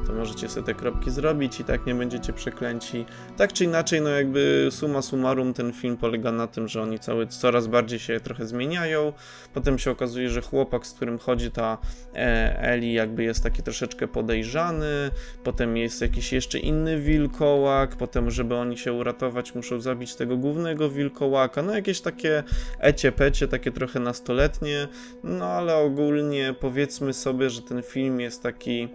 [0.07, 3.05] to możecie sobie te kropki zrobić i tak nie będziecie przeklęci.
[3.37, 7.27] Tak czy inaczej, no jakby summa summarum ten film polega na tym, że oni cały,
[7.27, 9.13] coraz bardziej się trochę zmieniają.
[9.53, 11.77] Potem się okazuje, że chłopak, z którym chodzi ta
[12.15, 15.11] e, Eli, jakby jest taki troszeczkę podejrzany.
[15.43, 17.95] Potem jest jakiś jeszcze inny wilkołak.
[17.95, 21.61] Potem, żeby oni się uratować, muszą zabić tego głównego wilkołaka.
[21.61, 22.43] No jakieś takie
[22.79, 24.87] ecie-pecie, takie trochę nastoletnie.
[25.23, 28.89] No ale ogólnie powiedzmy sobie, że ten film jest taki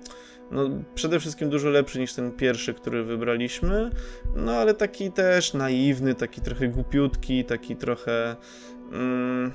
[0.53, 3.91] no, przede wszystkim dużo lepszy niż ten pierwszy, który wybraliśmy,
[4.37, 8.37] no ale taki też naiwny, taki trochę głupiutki, taki trochę.
[8.93, 9.53] Mm,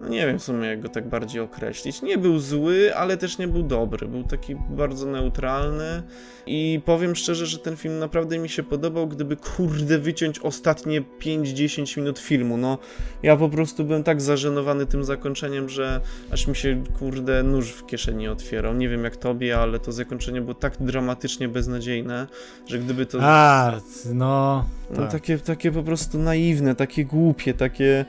[0.00, 2.02] no nie wiem w sumie, jak go tak bardziej określić.
[2.02, 4.08] Nie był zły, ale też nie był dobry.
[4.08, 6.02] Był taki bardzo neutralny.
[6.46, 11.98] I powiem szczerze, że ten film naprawdę mi się podobał, gdyby kurde wyciąć ostatnie 5-10
[11.98, 12.56] minut filmu.
[12.56, 12.78] No,
[13.22, 17.86] ja po prostu byłem tak zażenowany tym zakończeniem, że aż mi się kurde nóż w
[17.86, 18.74] kieszeni otwierał.
[18.74, 22.26] Nie wiem jak tobie, ale to zakończenie było tak dramatycznie beznadziejne,
[22.66, 23.18] że gdyby to.
[23.22, 23.72] A,
[24.14, 24.64] no.
[24.90, 25.12] No tak.
[25.12, 28.04] takie, takie po prostu naiwne, takie głupie, takie.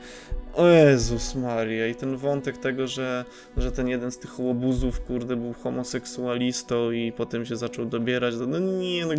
[0.56, 1.86] O Jezus Maria.
[1.86, 3.24] I ten wątek tego, że,
[3.56, 8.36] że ten jeden z tych łobuzów, kurde, był homoseksualistą i potem się zaczął dobierać.
[8.38, 9.14] do- No nie, no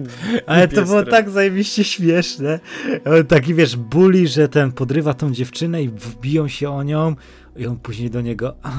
[0.46, 2.60] Ale to było tak zajebiście śmieszne.
[3.06, 7.16] On Taki wiesz, bully, że ten podrywa tą dziewczynę i wbiją się o nią
[7.56, 8.72] i on później do niego a,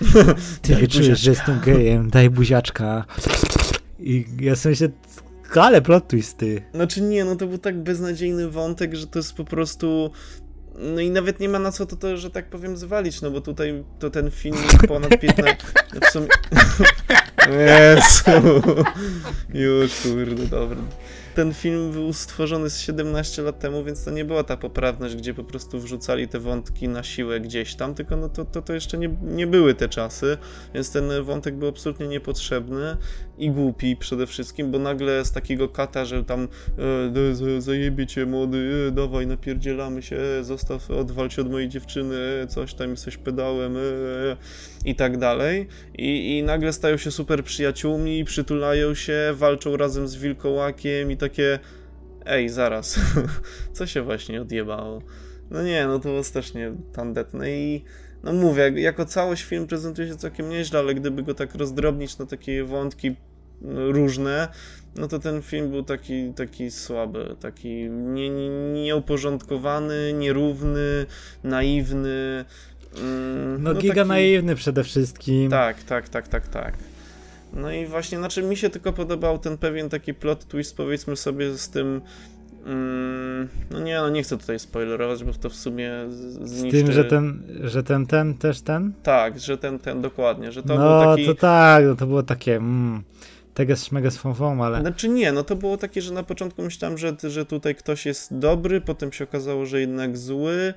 [0.62, 3.04] ty wie, czujesz, że jestem gejem, daj buziaczka.
[4.00, 4.88] I ja sobie się,
[5.60, 6.62] ale plot twist ty.
[6.74, 10.10] Znaczy nie, no to był tak beznadziejny wątek, że to jest po prostu...
[10.78, 13.40] No i nawet nie ma na co to, to że tak powiem, zwalić, no bo
[13.40, 14.56] tutaj to ten film
[14.88, 15.56] ponad 15...
[15.94, 16.28] no W sumie...
[17.50, 18.62] Jezu.
[19.62, 20.76] Już, kurde, dobra.
[21.34, 25.34] Ten film był stworzony z 17 lat temu, więc to nie była ta poprawność, gdzie
[25.34, 28.98] po prostu wrzucali te wątki na siłę gdzieś tam, tylko no to, to, to jeszcze
[28.98, 30.38] nie, nie były te czasy,
[30.74, 32.96] więc ten wątek był absolutnie niepotrzebny
[33.38, 36.48] i głupi przede wszystkim, bo nagle z takiego kata, że tam
[37.58, 42.16] e, zajebie cię młody, e, dawaj napierdzielamy się, e, zostaw, odwal się od mojej dziewczyny,
[42.42, 44.36] e, coś tam jesteś pedałem e, e,
[44.84, 45.68] i tak dalej
[45.98, 51.58] I, i nagle stają się super przyjaciółmi, przytulają się, walczą razem z wilkołakiem i takie
[52.26, 53.00] ej, zaraz,
[53.76, 55.02] co się właśnie odjebało?
[55.50, 57.84] No nie, no to było strasznie tandetne i
[58.24, 62.18] no mówię, jak- jako całość film prezentuje się całkiem nieźle, ale gdyby go tak rozdrobnić
[62.18, 63.16] na takie wątki
[63.62, 64.48] no, różne,
[64.96, 71.06] no to ten film był taki, taki słaby, taki nie, nie, nieuporządkowany, nierówny,
[71.44, 72.44] naiwny.
[73.02, 75.50] Mm, No, giga taki- naiwny przede wszystkim.
[75.50, 76.74] Tak, tak, tak, tak, tak.
[77.54, 81.52] No i właśnie, znaczy mi się tylko podobał ten pewien taki plot twist, powiedzmy sobie,
[81.58, 82.00] z tym.
[82.66, 86.78] Mm, no nie, no nie chcę tutaj spoilerować, bo to w sumie z- Z zniszczy.
[86.84, 88.92] tym, że ten, że ten, ten też ten?
[89.02, 91.26] Tak, że ten, ten, dokładnie, że to no, był taki.
[91.26, 93.02] to tak, no to było takie, mm,
[93.54, 94.80] teges fom fom, ale...
[94.80, 98.38] Znaczy nie, no to było takie, że na początku myślałem, że, że tutaj ktoś jest
[98.38, 100.74] dobry, potem się okazało, że jednak zły.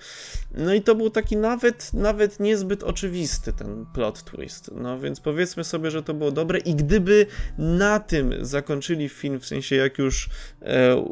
[0.57, 4.71] No i to był taki nawet, nawet niezbyt oczywisty ten plot twist.
[4.75, 7.25] No więc powiedzmy sobie, że to było dobre i gdyby
[7.57, 10.29] na tym zakończyli film, w sensie jak już
[10.61, 11.05] e,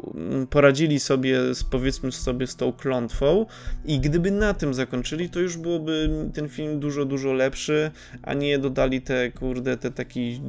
[0.50, 3.46] poradzili sobie, z, powiedzmy sobie, z tą klątwą
[3.84, 7.90] i gdyby na tym zakończyli, to już byłoby ten film dużo, dużo lepszy,
[8.22, 10.40] a nie dodali te, kurde, te taki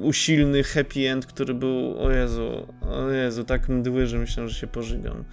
[0.00, 4.66] usilny happy end, który był, o Jezu, o Jezu, tak mdły, że myślałem, że się
[4.66, 5.24] pożygam.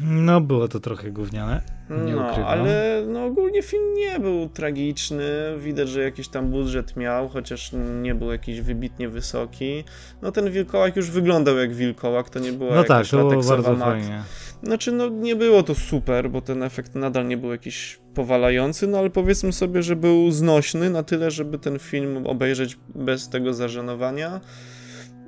[0.00, 1.60] No, było to trochę gówniane.
[1.90, 2.44] Nie no, ukrywam.
[2.50, 5.24] ale no, ogólnie film nie był tragiczny.
[5.58, 7.70] Widać, że jakiś tam budżet miał, chociaż
[8.02, 9.84] nie był jakiś wybitnie wysoki.
[10.22, 13.42] No ten wilkołak już wyglądał jak wilkołak, to nie była No tak, jakaś to było
[13.42, 13.80] bardzo mak.
[13.80, 14.22] fajnie.
[14.64, 18.98] Znaczy, no nie było to super, bo ten efekt nadal nie był jakiś powalający, no
[18.98, 24.40] ale powiedzmy sobie, że był znośny na tyle, żeby ten film obejrzeć bez tego zażenowania.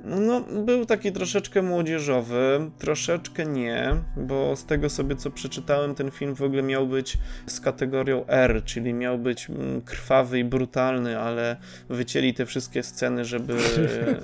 [0.07, 6.35] No, był taki troszeczkę młodzieżowy, troszeczkę nie, bo z tego sobie co przeczytałem, ten film
[6.35, 7.17] w ogóle miał być
[7.47, 11.57] z kategorią R, czyli miał być mm, krwawy i brutalny, ale
[11.89, 13.57] wycięli te wszystkie sceny, żeby,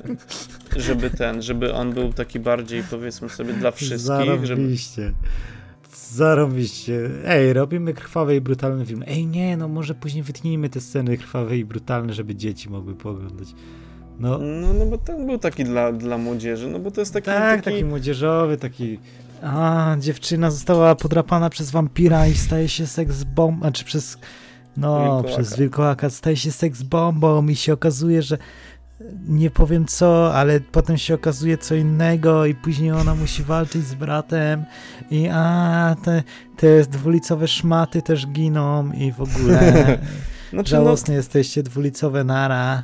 [0.76, 4.48] żeby ten, żeby on był taki bardziej powiedzmy sobie dla wszystkich, żeby...
[4.48, 5.14] Zarobiście.
[5.94, 7.10] Zarobiście.
[7.26, 9.04] Ej, robimy krwawy i brutalny film.
[9.08, 13.48] Ej, nie, no może później wytnijmy te sceny krwawe i brutalne, żeby dzieci mogły pooglądać.
[14.20, 17.26] No, No, no bo ten był taki dla, dla młodzieży, no bo to jest taki...
[17.26, 17.78] tak, taki...
[17.78, 19.00] taki młodzieżowy, taki...
[19.44, 24.18] A, dziewczyna została podrapana przez wampira i staje się seks bombą, znaczy przez...
[24.78, 25.28] No, Wilkołaka.
[25.28, 28.38] przez wilkołaka staje się seks bombą i się okazuje, że
[29.28, 33.94] nie powiem co, ale potem się okazuje co innego i później ona musi walczyć z
[33.94, 34.64] bratem
[35.12, 36.24] i a, te,
[36.58, 39.60] te dwulicowe szmaty też giną i w ogóle
[40.54, 42.84] Znaczy, no, żałosne jesteście, dwulicowe nara.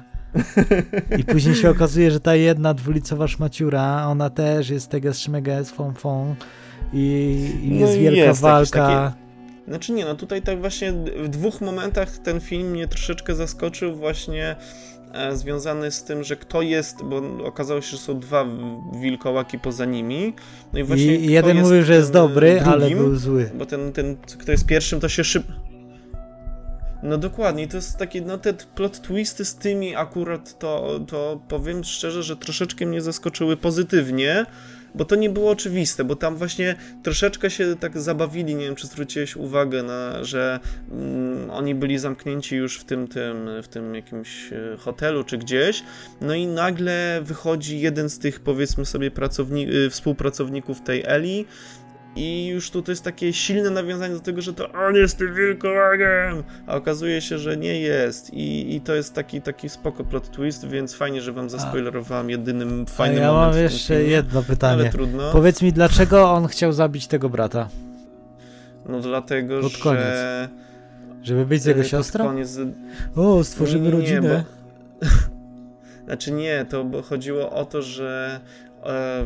[1.17, 5.93] I później się okazuje, że ta jedna dwulicowa szmaciura, ona też jest teges szmeges fą
[5.93, 6.35] fą
[6.93, 9.13] i, i No jest i wielka jest walka.
[9.67, 14.55] Znaczy nie, no tutaj tak właśnie w dwóch momentach ten film mnie troszeczkę zaskoczył właśnie
[15.13, 18.45] e, związany z tym, że kto jest, bo okazało się, że są dwa
[19.01, 20.33] wilkołaki poza nimi.
[20.73, 23.51] No i właśnie I jeden jest mówił, że jest dobry, ale drugim, był zły.
[23.57, 25.43] Bo ten, ten, kto jest pierwszym, to się szyb...
[27.03, 31.83] No dokładnie, to jest takie, no te plot twisty z tymi akurat to, to powiem
[31.83, 34.45] szczerze, że troszeczkę mnie zaskoczyły pozytywnie,
[34.95, 38.87] bo to nie było oczywiste, bo tam właśnie troszeczkę się tak zabawili, nie wiem czy
[38.87, 40.59] zwróciłeś uwagę na, że
[40.91, 45.83] mm, oni byli zamknięci już w tym, tym, w tym jakimś e, hotelu czy gdzieś,
[46.21, 51.45] no i nagle wychodzi jeden z tych powiedzmy sobie pracowni- y, współpracowników tej Eli
[52.15, 55.33] i już tu to jest takie silne nawiązanie do tego, że to on jest tym
[55.35, 60.31] wilkołakiem, a okazuje się, że nie jest i, i to jest taki, taki spoko plot
[60.31, 64.03] twist, więc fajnie, że wam zaspoilerowałem jedynym A fajnym ja moment mam w tym jeszcze
[64.03, 64.89] jedno ale pytanie.
[64.89, 65.31] trudno.
[65.31, 67.69] Powiedz mi, dlaczego on chciał zabić tego brata?
[68.85, 69.83] No dlatego, Pod że...
[69.83, 70.49] koniec.
[71.21, 72.25] Żeby być z jego siostrą?
[72.25, 72.57] Koniec...
[73.15, 74.43] O, stworzymy Nie, rodzinę.
[75.01, 75.07] Bo...
[76.05, 78.39] Znaczy nie, to bo chodziło o to, że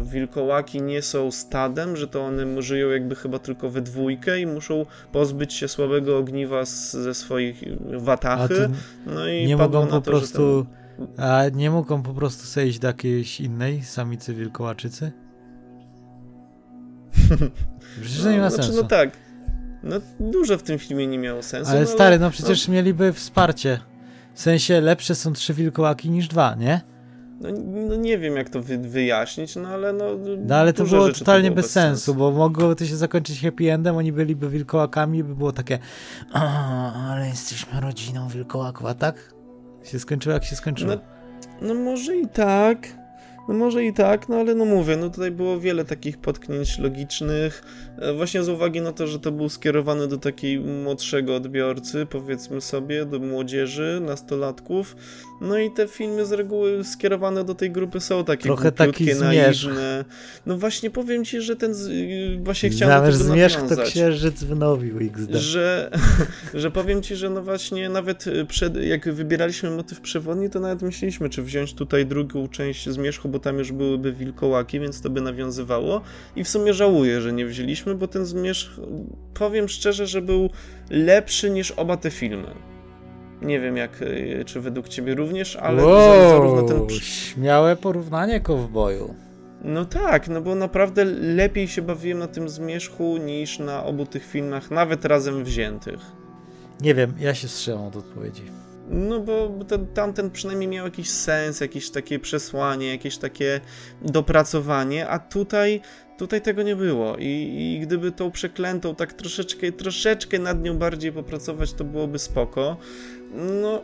[0.04, 4.86] wilkołaki nie są stadem, że to one żyją jakby chyba tylko we dwójkę i muszą
[5.12, 7.64] pozbyć się słabego ogniwa z, ze swoich
[7.98, 8.70] watachy.
[9.06, 10.66] No i nie mogą po to, prostu...
[11.18, 15.12] Że A nie mogą po prostu zejść do jakiejś innej samicy wilkołaczycy?
[18.02, 18.82] Przecież to nie ma znaczy, sensu.
[18.82, 19.12] No tak.
[19.84, 21.72] No dużo w tym filmie nie miało sensu.
[21.72, 23.80] ale no, stary, no przecież mieliby wsparcie.
[24.34, 26.82] W sensie lepsze są trzy wilkołaki niż dwa, nie?
[27.44, 27.50] No,
[27.88, 30.06] no nie wiem jak to wy, wyjaśnić, no ale no...
[30.38, 33.98] No ale to było totalnie było bez sensu, bo mogło to się zakończyć happy endem,
[33.98, 35.80] oni byliby wilkołakami i by było takie
[36.34, 36.40] o,
[36.94, 39.34] ale jesteśmy rodziną wilkołaków, a tak?
[39.84, 40.92] Się skończyło jak się skończyło.
[40.96, 41.02] No,
[41.62, 43.03] no może i tak.
[43.48, 47.64] No może i tak, no ale no mówię, no tutaj było wiele takich potknięć logicznych,
[48.00, 52.62] e, właśnie z uwagi na to, że to był skierowany do takiej młodszego odbiorcy, powiedzmy
[52.62, 54.96] sobie, do młodzieży, nastolatków,
[55.42, 60.06] no i te filmy z reguły skierowane do tej grupy są takie Trochę taki naiwne.
[60.46, 63.62] No właśnie powiem ci, że ten, z- y, właśnie chciałem Nawet do tego zmierzch to
[63.64, 65.32] nawiązać księżyc wnowił XD.
[65.36, 65.92] że,
[66.54, 71.30] że powiem ci, że no właśnie nawet przed, jak wybieraliśmy motyw przewodni, to nawet myśleliśmy,
[71.30, 76.02] czy wziąć tutaj drugą część zmierzchu, bo tam już byłyby wilkołaki, więc to by nawiązywało.
[76.36, 78.80] I w sumie żałuję, że nie wzięliśmy, bo ten zmierzch,
[79.34, 80.50] powiem szczerze, że był
[80.90, 82.48] lepszy niż oba te filmy.
[83.42, 89.16] Nie wiem, jak, y, czy według ciebie również, ale wow, zarówno ten śmiałe porównanie kowboju.
[89.64, 94.26] No tak, no bo naprawdę lepiej się bawiłem na tym zmierzchu niż na obu tych
[94.26, 96.00] filmach, nawet razem wziętych.
[96.82, 98.44] Nie wiem, ja się wstrzymam od odpowiedzi.
[98.94, 103.62] No bo ten, tamten przynajmniej miał jakiś sens, jakieś takie przesłanie, jakieś takie
[104.02, 105.82] dopracowanie, a tutaj,
[106.18, 107.18] tutaj tego nie było.
[107.18, 112.78] I, I gdyby tą przeklętą tak troszeczkę, troszeczkę nad nią bardziej popracować, to byłoby spoko.
[113.62, 113.82] No.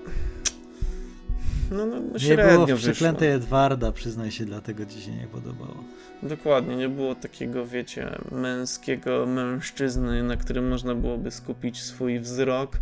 [1.71, 1.97] No, no,
[2.29, 5.83] Nie było w przeklętej Edwarda, przyznaj się, dlatego ci się nie podobało.
[6.23, 12.77] Dokładnie, nie było takiego, wiecie, męskiego mężczyzny, na którym można byłoby skupić swój wzrok.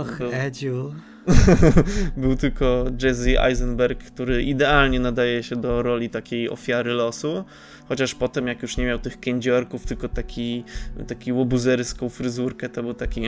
[0.00, 0.94] Och, był, Edziu.
[2.16, 7.44] był tylko Jesse Eisenberg, który idealnie nadaje się do roli takiej ofiary losu,
[7.88, 10.64] chociaż potem jak już nie miał tych kędziorków, tylko taki,
[11.06, 13.22] taki łobuzerską fryzurkę, to był taki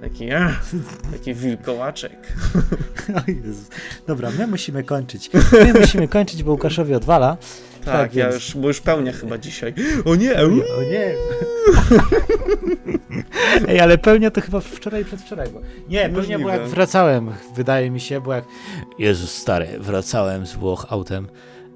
[0.00, 0.28] taki,
[1.12, 2.12] taki wilkołaczek.
[3.16, 3.68] O Jezus.
[4.06, 5.30] Dobra, my musimy kończyć.
[5.52, 7.36] My musimy kończyć, bo Łukaszowi odwala.
[7.86, 9.74] Tak, Tak, ja więc- już, bo już pełnia chyba dzisiaj.
[10.04, 10.34] O nie!
[10.34, 11.14] O nie, o nie.
[13.68, 15.48] Ej, ale pełnia to chyba wczoraj i przedwczoraj.
[15.50, 15.60] Bo...
[15.88, 16.38] Nie, pełnia Możliwe.
[16.38, 18.44] była jak wracałem, wydaje mi się, bo jak...
[18.98, 21.28] Jezus stary, wracałem z Włoch autem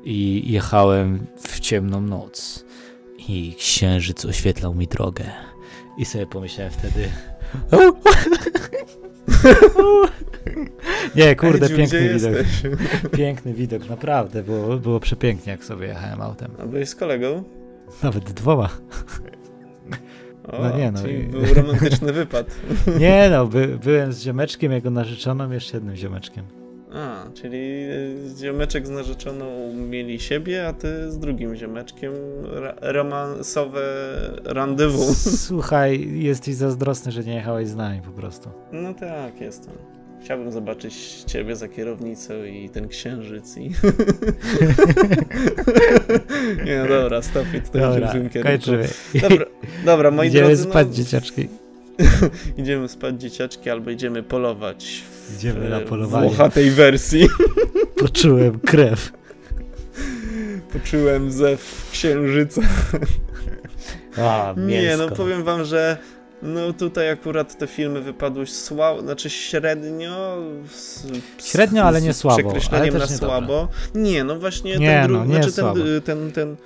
[0.04, 2.64] i jechałem w ciemną noc
[3.28, 5.24] i księżyc oświetlał mi drogę.
[5.98, 7.08] I sobie pomyślałem wtedy...
[11.16, 12.32] Nie, kurde, Edziu, piękny widok.
[12.32, 12.62] jesteś?
[13.12, 14.42] Piękny widok, naprawdę.
[14.42, 16.50] Było, było przepięknie, jak sobie jechałem autem.
[16.62, 17.44] A byłeś z kolegą?
[18.02, 18.68] Nawet dwoma.
[20.52, 22.46] O, No nie, no czyli był romantyczny wypad.
[23.00, 26.44] Nie no, by, byłem z ziomeczkiem, jego narzeczoną, jeszcze jednym ziomeczkiem.
[26.94, 32.12] A, czyli e, ziomeczek z narzeczoną mieli siebie, a ty z drugim ziomeczkiem
[32.44, 33.82] ra- romansowe
[34.44, 35.14] randewu.
[35.14, 38.48] Słuchaj, jesteś zazdrosny, że nie jechałeś z nami po prostu.
[38.72, 39.74] No tak, jestem.
[40.24, 40.94] Chciałbym zobaczyć
[41.26, 43.70] ciebie za kierownicą i ten księżyc i...
[46.66, 48.38] nie no dobra, stop i tutaj Dobra, w kierunku.
[48.42, 48.88] kończymy.
[49.22, 49.46] Dobra,
[49.84, 51.48] dobra, moi Idziemy drodzy, spać, no, dzieciaczki.
[52.58, 56.28] idziemy spać dzieciaczki albo idziemy polować w Idziemy na polowanie.
[56.28, 57.26] włochatej wersji.
[58.00, 59.12] Poczułem krew.
[60.72, 62.62] Poczułem zew księżyca.
[64.18, 65.96] A, Nie, no powiem wam, że
[66.42, 70.36] no tutaj akurat te filmy wypadły słabo, znaczy średnio.
[70.68, 71.02] Z,
[71.38, 73.68] z- Średnio, ale nie z słabo, Przekreśleniem ale na nie słabo.
[73.94, 75.80] Nie, no właśnie Nie, ten no, drugi, nie znaczy ten, słabo.
[76.04, 76.56] ten, ten,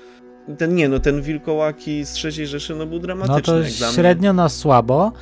[0.46, 4.32] ten, ten, nie no, ten Wilkołaki z trzeciej Rzeszy no był dramatyczny No to średnio
[4.32, 5.12] na słabo,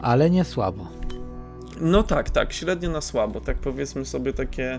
[0.00, 0.86] ale nie słabo.
[1.80, 4.78] No tak, tak, średnio na słabo, tak powiedzmy sobie takie,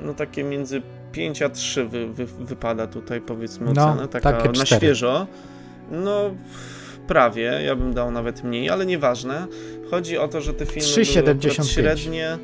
[0.00, 4.58] no takie między 5 a 3 wy, wy, wypada tutaj powiedzmy No, ocena, taka takie
[4.58, 5.26] na świeżo.
[5.90, 6.30] No
[7.06, 9.46] prawie, ja bym dał nawet mniej, ale nieważne.
[9.90, 11.50] Chodzi o to, że te filmy były 3,75.
[11.50, 12.38] akurat średnie...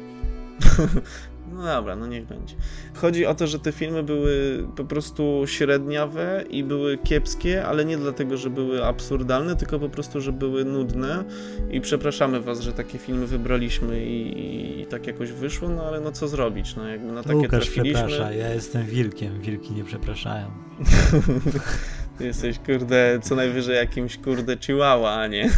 [1.59, 2.55] No dobra, no niech będzie.
[2.95, 7.97] Chodzi o to, że te filmy były po prostu średniawe i były kiepskie, ale nie
[7.97, 11.25] dlatego, że były absurdalne, tylko po prostu, że były nudne
[11.71, 16.13] i przepraszamy was, że takie filmy wybraliśmy i, i tak jakoś wyszło, no ale no
[16.13, 18.07] co zrobić, no jakby na takie Łukasz trafiliśmy.
[18.07, 20.47] przeprasza, ja jestem wilkiem, wilki nie przepraszają.
[22.19, 25.51] Ty jesteś kurde, co najwyżej jakimś kurde chihuahua, a nie?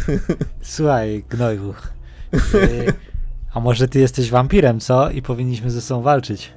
[0.63, 1.75] Słuchaj, gnoju.
[2.55, 2.93] y,
[3.55, 5.11] A może ty jesteś wampirem, co?
[5.11, 6.53] I powinniśmy ze sobą walczyć.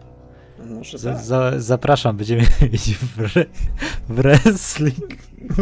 [0.70, 1.24] Może Za, tak.
[1.24, 2.42] za, zapraszam, będziemy
[2.72, 3.46] mieć w, re,
[4.10, 5.14] w wrestling.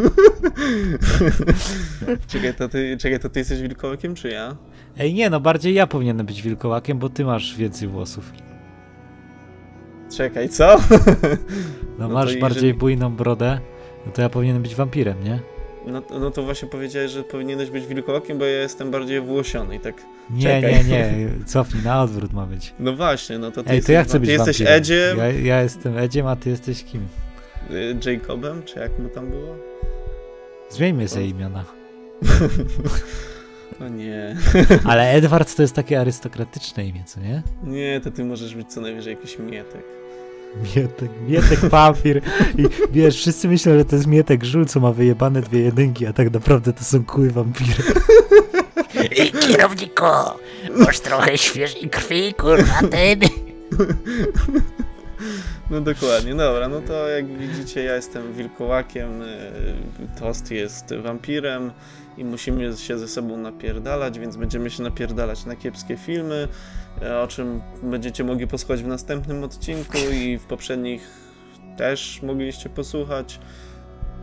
[2.28, 4.56] Czekaj, to ty, czekaj, to ty jesteś wilkołakiem, czy ja?
[4.98, 8.32] Ej, nie, no bardziej ja powinienem być wilkołakiem, bo ty masz więcej włosów.
[10.18, 10.78] Czekaj, co?
[12.00, 13.60] No, No masz jeżeli- bardziej bujną brodę,
[14.06, 15.40] no to ja powinienem być wampirem, nie?
[15.88, 19.80] No, no to właśnie powiedziałeś, że powinieneś być wilkołakiem, bo ja jestem bardziej włosiony i
[19.80, 19.96] tak...
[20.30, 20.86] Nie, Czekaj.
[20.86, 22.74] nie, nie, cofnij, na odwrót ma być.
[22.80, 24.78] No właśnie, no to ty Ej, jesteś, to ja chcę ty być jesteś wampirem.
[24.78, 27.08] Edziem, Ja, ja jestem Edziem, a ty jesteś kim?
[27.72, 29.56] y, Jacobem, czy jak mu tam było?
[30.70, 31.66] Zmieńmy sobie imiona.
[33.86, 34.36] O nie.
[34.86, 37.44] Ale Edward to jest takie arystokratyczne imię, co nie?
[37.64, 39.84] Nie, to ty możesz być co najwyżej jakiś mietek.
[40.56, 42.22] Mietek, Mietek wampir.
[42.58, 46.14] I wiesz, wszyscy myślą, że to jest Mietek żul, co ma wyjebane dwie jedynki, a
[46.14, 47.84] tak naprawdę to są kły wampiry.
[49.18, 50.06] Ej, kierowniku,
[50.76, 53.20] masz trochę świeżej krwi, kurwa, ten.
[55.70, 59.30] No dokładnie, dobra, no to jak widzicie ja jestem wilkołakiem, y,
[60.20, 61.72] Toast jest wampirem
[62.18, 66.48] i musimy się ze sobą napierdalać, więc będziemy się napierdalać na kiepskie filmy,
[67.02, 71.08] e, o czym będziecie mogli posłuchać w następnym odcinku i w poprzednich
[71.78, 73.40] też mogliście posłuchać.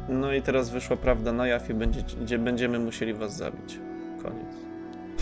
[0.09, 3.78] No i teraz wyszła prawda na jaw i będziecie, gdzie będziemy musieli was zabić.
[4.22, 4.58] Koniec.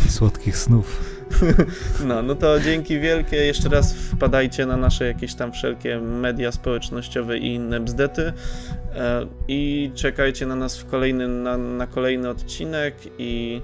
[0.08, 1.16] Słodkich snów.
[2.06, 3.36] No, no to dzięki wielkie.
[3.36, 8.32] Jeszcze raz wpadajcie na nasze jakieś tam wszelkie media społecznościowe i inne bzdety.
[8.94, 13.62] E, I czekajcie na nas w kolejny, na, na kolejny odcinek i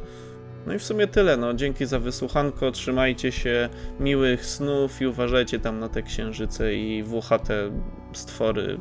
[0.66, 1.36] no i w sumie tyle.
[1.36, 2.70] No, dzięki za wysłuchanko.
[2.70, 3.68] Trzymajcie się
[4.00, 7.70] miłych snów i uważajcie tam na te księżyce i włochate
[8.12, 8.80] stwory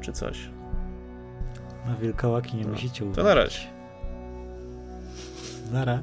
[0.00, 0.50] czy coś.
[1.86, 3.79] Na wilkołaki nie No, musicie To na razie.
[5.72, 6.02] Nara.